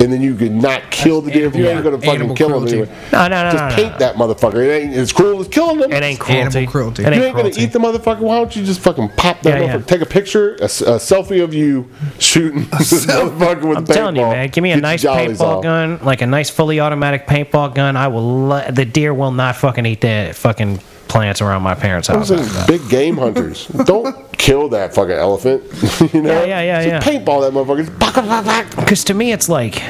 [0.00, 2.36] and then you could not kill the deer if you animal- ain't gonna fucking animal
[2.36, 2.70] kill cruelty.
[2.80, 2.98] them anyway?
[3.12, 3.98] No, no, no, Just no, no, paint no.
[3.98, 4.66] that motherfucker.
[4.66, 5.92] It ain't as cruel as killing them.
[5.92, 6.40] It ain't cruelty.
[6.58, 7.02] Animal cruelty.
[7.04, 7.50] It ain't you ain't cruelty.
[7.52, 8.20] gonna eat the motherfucker.
[8.20, 9.78] Why don't you just fucking pop that Yeah, motherfucker?
[9.80, 9.86] yeah.
[9.86, 13.86] Take a picture, a, s- a selfie of you shooting this motherfucker with I'm a
[13.86, 14.48] telling you, man.
[14.48, 15.62] Give me a Get your nice jollies paintball off.
[15.62, 17.96] gun, like a nice fully automatic paintball gun.
[17.96, 18.46] I will.
[18.48, 22.30] Let, the deer will not fucking eat the fucking plants around my parents' house.
[22.30, 23.68] Those are big game hunters.
[23.68, 25.62] Don't kill that fucking elephant.
[26.14, 26.44] you know?
[26.44, 27.18] Yeah, yeah, yeah, Just yeah.
[27.18, 28.76] paintball that motherfucker.
[28.76, 29.82] Because to me, it's like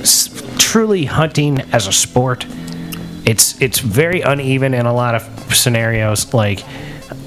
[0.00, 0.28] s-
[0.58, 2.46] truly hunting as a sport.
[3.26, 6.32] It's it's very uneven in a lot of scenarios.
[6.32, 6.62] Like,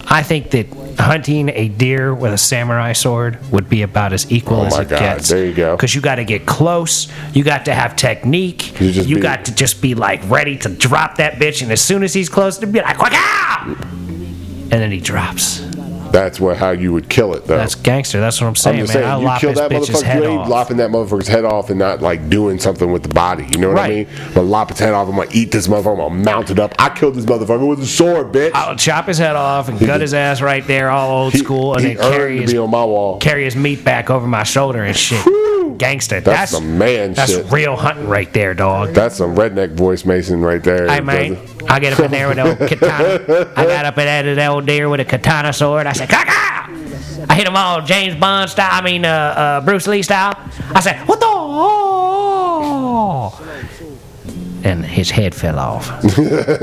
[0.05, 0.67] I think that
[0.99, 4.89] hunting a deer with a samurai sword would be about as equal Oh as it
[4.89, 5.29] God, gets.
[5.29, 5.75] there you go.
[5.75, 7.07] Because you got to get close.
[7.33, 8.79] You got to have technique.
[8.79, 12.03] You You, got to just be like ready to drop that bitch, and as soon
[12.03, 13.65] as he's close, to be like, "Waka!" Ah!
[14.71, 15.59] and then he drops.
[16.13, 17.57] That's what how you would kill it though.
[17.57, 18.19] That's gangster.
[18.21, 18.87] That's what I'm I'm saying, man.
[18.87, 20.03] saying, I'll you lop kill that bitch's motherfucker.
[20.03, 20.47] head You ain't off.
[20.49, 23.47] lopping that motherfucker's head off and not like doing something with the body.
[23.51, 24.07] You know what I Right.
[24.07, 24.31] mean?
[24.35, 25.09] But lop its head off.
[25.09, 25.93] I'm gonna eat this motherfucker.
[25.93, 26.75] I'm gonna mount it up.
[26.79, 28.51] I killed this motherfucker with a sword, bitch.
[28.53, 31.73] I'll chop his head off and gut his ass right there, all old He- school,
[31.73, 33.17] and he then carry his, on my wall.
[33.17, 35.19] carry his meat back over my shoulder and shit.
[35.79, 36.21] Gangster.
[36.21, 37.51] That's That's some man That's shit.
[37.51, 38.93] real hunting right there, dog.
[38.93, 40.87] That's some redneck voice Mason right there.
[40.87, 41.37] Hey man.
[41.67, 43.47] I get up in there with a katana.
[43.55, 45.87] I got up in there to that old deer with a katana sword.
[45.87, 46.69] I said, "Kaka!"
[47.29, 48.69] I hit them all James Bond style.
[48.71, 50.33] I mean, uh, uh, Bruce Lee style.
[50.73, 51.33] I said, "What the?"
[54.65, 55.89] And his head fell off.
[56.03, 56.03] I'm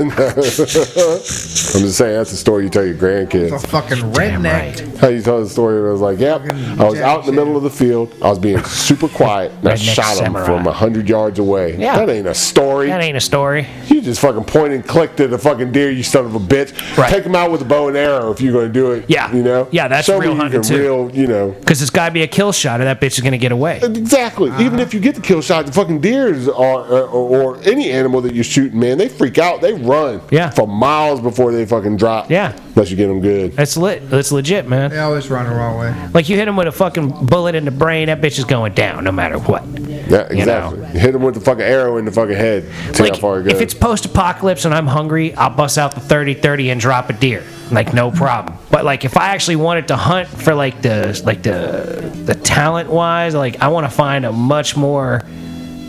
[0.09, 3.67] just saying that's the story you tell your A grandkids.
[3.67, 4.43] fucking redneck.
[4.53, 4.97] right.
[4.97, 5.77] How you tell the story?
[5.87, 8.13] I was like, yep, I was out in the middle of the field.
[8.21, 9.51] I was being super quiet.
[9.51, 10.45] And I Redneck shot him samurai.
[10.45, 11.77] from a hundred yards away.
[11.77, 11.97] Yeah.
[11.97, 12.87] That ain't a story.
[12.87, 13.67] That ain't a story.
[13.87, 16.71] You just fucking point and click to the fucking deer, you son of a bitch.
[16.97, 17.09] Right.
[17.11, 19.05] Take him out with a bow and arrow if you're going to do it.
[19.07, 19.31] Yeah.
[19.31, 19.67] You know?
[19.71, 20.79] Yeah, that's Show real you hunting, too.
[20.79, 21.51] Real, you know.
[21.51, 23.79] Because it's got to be a kill shot, or that bitch is gonna get away.
[23.83, 24.49] Exactly.
[24.49, 24.63] Uh-huh.
[24.63, 28.21] Even if you get the kill shot, the fucking deers are, or, or any animal
[28.21, 29.61] that you're shooting, man, they freak out.
[29.61, 30.49] They run Yeah.
[30.49, 32.29] for miles before they fucking drop.
[32.31, 32.53] Yeah.
[32.75, 33.53] Unless you get them good.
[33.55, 34.09] That's lit.
[34.09, 34.89] That's legit, man.
[34.91, 35.93] They always run the wrong way.
[36.13, 38.73] Like you hit him with a fucking bullet in the brain, that bitch is going
[38.73, 39.65] down no matter what.
[39.67, 40.35] Yeah, exactly.
[40.37, 40.99] You exactly.
[40.99, 42.65] Hit them with the fucking arrow in the fucking head.
[42.95, 43.53] See Like how far it goes.
[43.53, 47.43] if it's post-apocalypse and I'm hungry, I'll bust out the 30-30 and drop a deer.
[47.71, 48.57] Like no problem.
[48.69, 52.89] But like if I actually wanted to hunt for like the like the the talent
[52.89, 55.21] wise, like I want to find a much more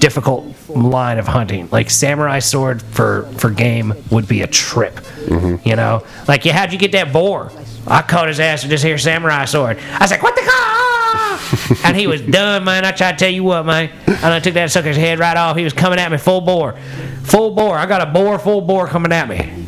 [0.03, 1.68] difficult line of hunting.
[1.70, 4.96] Like samurai sword for for game would be a trip.
[4.96, 5.66] Mm-hmm.
[5.66, 7.53] You know, like yeah, how'd you get that boar?
[7.86, 9.78] I caught his ass with this here samurai sword.
[9.78, 11.78] I was like, what the car?
[11.84, 12.84] and he was done, man.
[12.84, 13.90] I tried to tell you what, man.
[14.07, 15.57] And I took that sucker's head right off.
[15.57, 16.76] He was coming at me full bore,
[17.22, 17.78] full bore.
[17.78, 19.61] I got a boar, full bore coming at me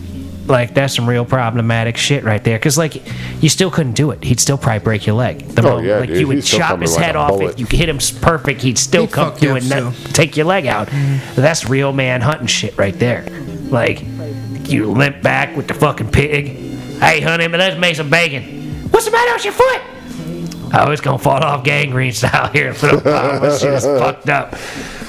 [0.47, 2.59] like that's some real problematic shit right there.
[2.59, 3.03] Because like
[3.43, 4.23] you still couldn't do it.
[4.25, 5.41] He'd still probably break your leg.
[5.49, 6.19] The Oh, moment, yeah, like dude.
[6.19, 7.41] you would He's still chop his like head off.
[7.41, 10.13] If you hit him perfect, he'd still He'd come fuck through and up still.
[10.13, 10.89] take your leg out.
[11.35, 13.25] That's real man hunting shit right there.
[13.71, 14.03] Like
[14.69, 16.49] you limp back with the fucking pig.
[17.01, 18.89] Hey, honey, but let's make some bacon.
[18.91, 19.81] What's the matter with your foot?
[20.77, 22.75] Oh, it's gonna fall off gangrene style here.
[22.75, 24.55] So this shit is fucked up.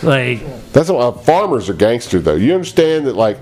[0.04, 0.40] Like
[0.76, 2.36] That's why uh, farmers are gangster though.
[2.36, 3.40] You understand that like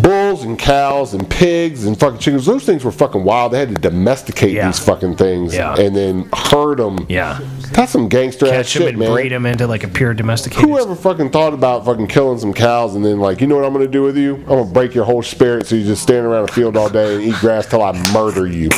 [0.00, 3.52] bulls and cows and pigs and fucking chickens, those things were fucking wild.
[3.52, 4.64] They had to domesticate Yeah.
[4.66, 5.74] these fucking things Yeah.
[5.78, 7.04] and then herd them.
[7.10, 7.38] yeah,
[7.72, 9.12] That's some gangster ass catch them shit, and man.
[9.12, 10.64] breed them into like a pure domesticated.
[10.64, 13.74] Whoever fucking thought about fucking killing some cows and then like, you know what I'm
[13.74, 14.36] gonna do with you?
[14.36, 17.16] I'm gonna break your whole spirit so you just stand around a field all day
[17.16, 18.70] and eat grass till I murder you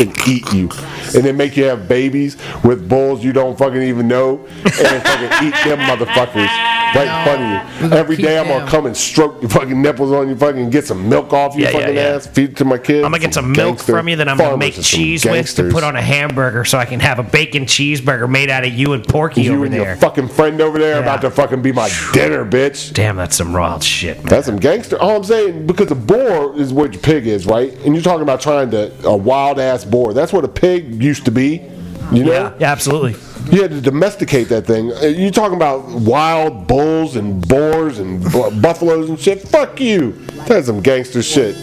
[0.00, 0.70] and eat you,
[1.14, 5.00] and then make you have babies with bulls you don't fucking even know and then
[5.02, 7.88] fucking eat them motherfuckers right in front of you.
[7.88, 10.70] gonna Every keep day I'm gonna come and stroke your fucking nipples on you, fucking
[10.70, 12.02] get some milk off your Yeah, yeah, fucking yeah.
[12.02, 13.04] ass, feed it to my kids.
[13.04, 15.70] I'm gonna get some milk from you that I'm gonna make some cheese with to
[15.70, 18.92] put on a hamburger so I can have a bacon cheeseburger made out of you
[18.92, 19.82] and Porky you over and there.
[19.84, 21.02] your fucking friend over there Yeah.
[21.02, 22.92] about to fucking be my dinner, bitch.
[22.92, 24.26] Damn, that's some wild shit, man.
[24.26, 24.98] That's some gangster.
[25.00, 27.72] All I'm saying, because a boar is what your pig is, right?
[27.84, 30.12] And you're talking about trying to a wild ass boar.
[30.12, 31.62] That's what a pig used to be.
[32.12, 33.14] You know, Yeah, yeah, absolutely.
[33.52, 34.92] you had to domesticate that thing.
[34.92, 38.22] Uh, You're talking about wild bulls and boars and
[38.60, 39.42] buffaloes and shit.
[39.48, 40.12] Fuck you.
[40.46, 41.56] That's some gangster shit.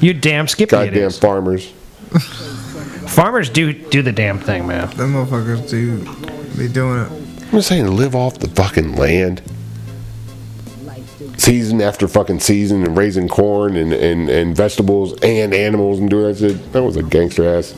[0.00, 1.18] You damn skippy Goddamn is.
[1.18, 1.72] farmers.
[3.08, 4.88] Farmers do do the damn thing, man.
[4.96, 5.98] Them motherfuckers do
[6.56, 7.10] be doing it.
[7.10, 9.42] I'm just saying, live off the fucking land.
[11.36, 16.26] Season after fucking season and raising corn and, and, and vegetables and animals and doing
[16.32, 16.72] that shit.
[16.72, 17.74] That was a gangster ass.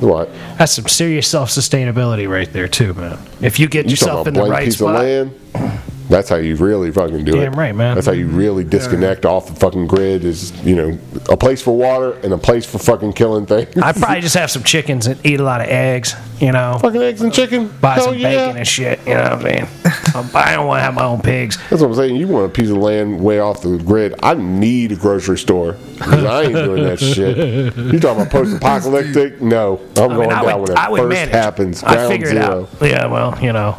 [0.00, 0.30] What?
[0.58, 3.18] That's some serious self sustainability right there too, man.
[3.40, 5.04] If you get You yourself in the right spot?
[6.08, 7.40] That's how you really fucking do it.
[7.40, 7.94] Damn right, man.
[7.94, 10.24] That's how you really disconnect off the fucking grid.
[10.24, 10.98] Is you know
[11.30, 13.76] a place for water and a place for fucking killing things.
[13.76, 16.14] I'd probably just have some chickens and eat a lot of eggs.
[16.40, 17.68] You know, fucking eggs and chicken.
[17.80, 18.46] buy Hell some yeah.
[18.46, 19.00] bacon and shit.
[19.00, 19.68] You know what I'm saying?
[20.14, 21.58] Um, I don't want to have my own pigs.
[21.68, 22.16] That's what I'm saying.
[22.16, 24.14] You want a piece of land way off the grid.
[24.22, 27.36] I need a grocery store because I ain't doing that shit.
[27.76, 29.42] You talking about post apocalyptic?
[29.42, 29.78] No.
[29.96, 31.32] I'm I going mean, I down would, when it I would first manage.
[31.34, 31.82] happens.
[31.84, 32.62] I Ground figure it zero.
[32.80, 32.88] out.
[32.88, 33.76] Yeah, well, you know,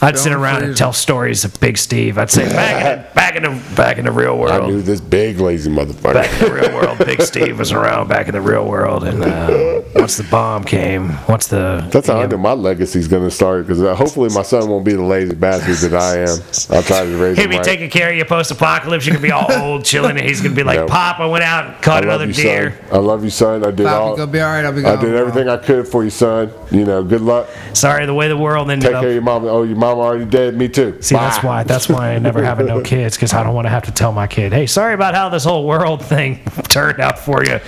[0.00, 2.18] I'd sit around and tell stories of Big Steve.
[2.18, 4.52] I'd say back in, back in the back in the real world.
[4.52, 6.14] I knew this big lazy motherfucker.
[6.14, 9.22] Back in the real world, Big Steve was around back in the real world, and
[9.24, 13.24] uh, once the bomb came, once the That's how I you know my legacy's going
[13.24, 16.76] to start because uh, hopefully my son won't be the lazy bastard that I am.
[16.76, 17.64] I'll try to raise He'll him be right.
[17.64, 19.04] taking care of you post apocalypse.
[19.06, 20.86] You can be all old, chilling, and he's gonna be like, No.
[20.86, 22.88] "Pop, I went out and I caught another you, deer." son.
[22.92, 23.64] I love you, son.
[23.64, 24.10] I did Pop, all.
[24.12, 24.64] you gonna be alright.
[24.64, 26.52] I'll be I did everything I could for you, son.
[26.70, 27.48] You know, good luck.
[27.72, 29.00] Sorry, the way the world ended Take up.
[29.02, 29.44] care of your mom.
[29.46, 30.56] Oh, your mom already dead.
[30.56, 31.00] Me too.
[31.00, 31.62] See, that's why.
[31.62, 34.12] That's why I never having no kids because I don't want to have to tell
[34.12, 37.60] my kid, "Hey, sorry about how this whole world thing turned out for you."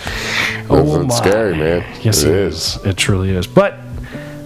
[0.68, 1.84] Oh It's scary, man.
[2.02, 2.76] Yes, It it is.
[2.84, 3.46] It truly is.
[3.46, 3.74] But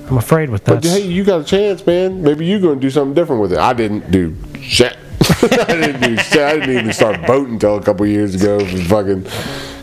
[0.08, 0.82] I'm afraid with that.
[0.82, 2.22] But hey, you got a chance, man.
[2.22, 3.58] Maybe you're going to do something different with it.
[3.58, 4.96] I didn't do shit.
[5.42, 6.42] I didn't do shit.
[6.42, 8.60] I didn't even start voting until a couple years ago.
[8.60, 9.24] Fucking,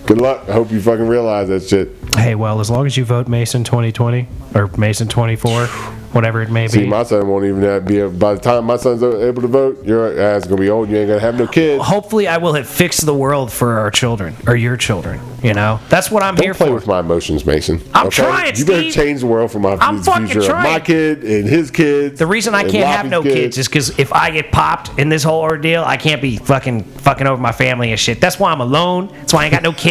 [0.06, 0.44] good luck.
[0.48, 1.90] I hope you fucking realize that shit.
[2.16, 5.68] Hey, well, as long as you vote Mason 2020 or Mason 24,
[6.12, 6.72] whatever it may be.
[6.72, 8.00] See, my son won't even have, be.
[8.00, 10.90] able- By the time my son's able to vote, your ass is gonna be old.
[10.90, 11.84] You ain't gonna have no kids.
[11.86, 15.22] Hopefully, I will have fixed the world for our children or your children.
[15.42, 16.74] You know, that's what I'm Don't here play for.
[16.76, 17.82] with my emotions, Mason.
[17.96, 18.94] I'm trying, You better Steve.
[18.94, 20.82] change the world for my I'm fucking future of my trying.
[20.84, 22.20] kid and his kids.
[22.20, 25.24] The reason I can't have no kids is because if I get popped in this
[25.24, 28.22] whole ordeal, I can't be fucking fucking over my family and shit.
[28.22, 29.08] That's why I'm alone.
[29.14, 29.91] That's why I ain't got no kids.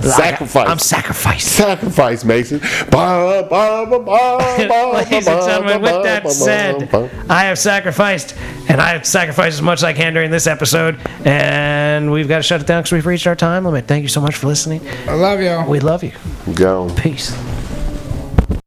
[0.00, 0.68] Sacrifice.
[0.68, 1.48] I'm sacrificed.
[1.48, 2.58] sacrifice, Mason.
[2.90, 3.98] Ba, ba, ba, ba,
[4.68, 6.92] ba, Ladies and gentlemen, with that said,
[7.30, 8.36] I have sacrificed,
[8.68, 12.38] and I have sacrificed as much as I can during this episode, and we've got
[12.38, 13.86] to shut it down because we've reached our time limit.
[13.86, 14.86] Thank you so much for listening.
[15.08, 15.68] I love y'all.
[15.68, 16.12] We love you.
[16.54, 16.92] go.
[16.96, 17.34] Peace.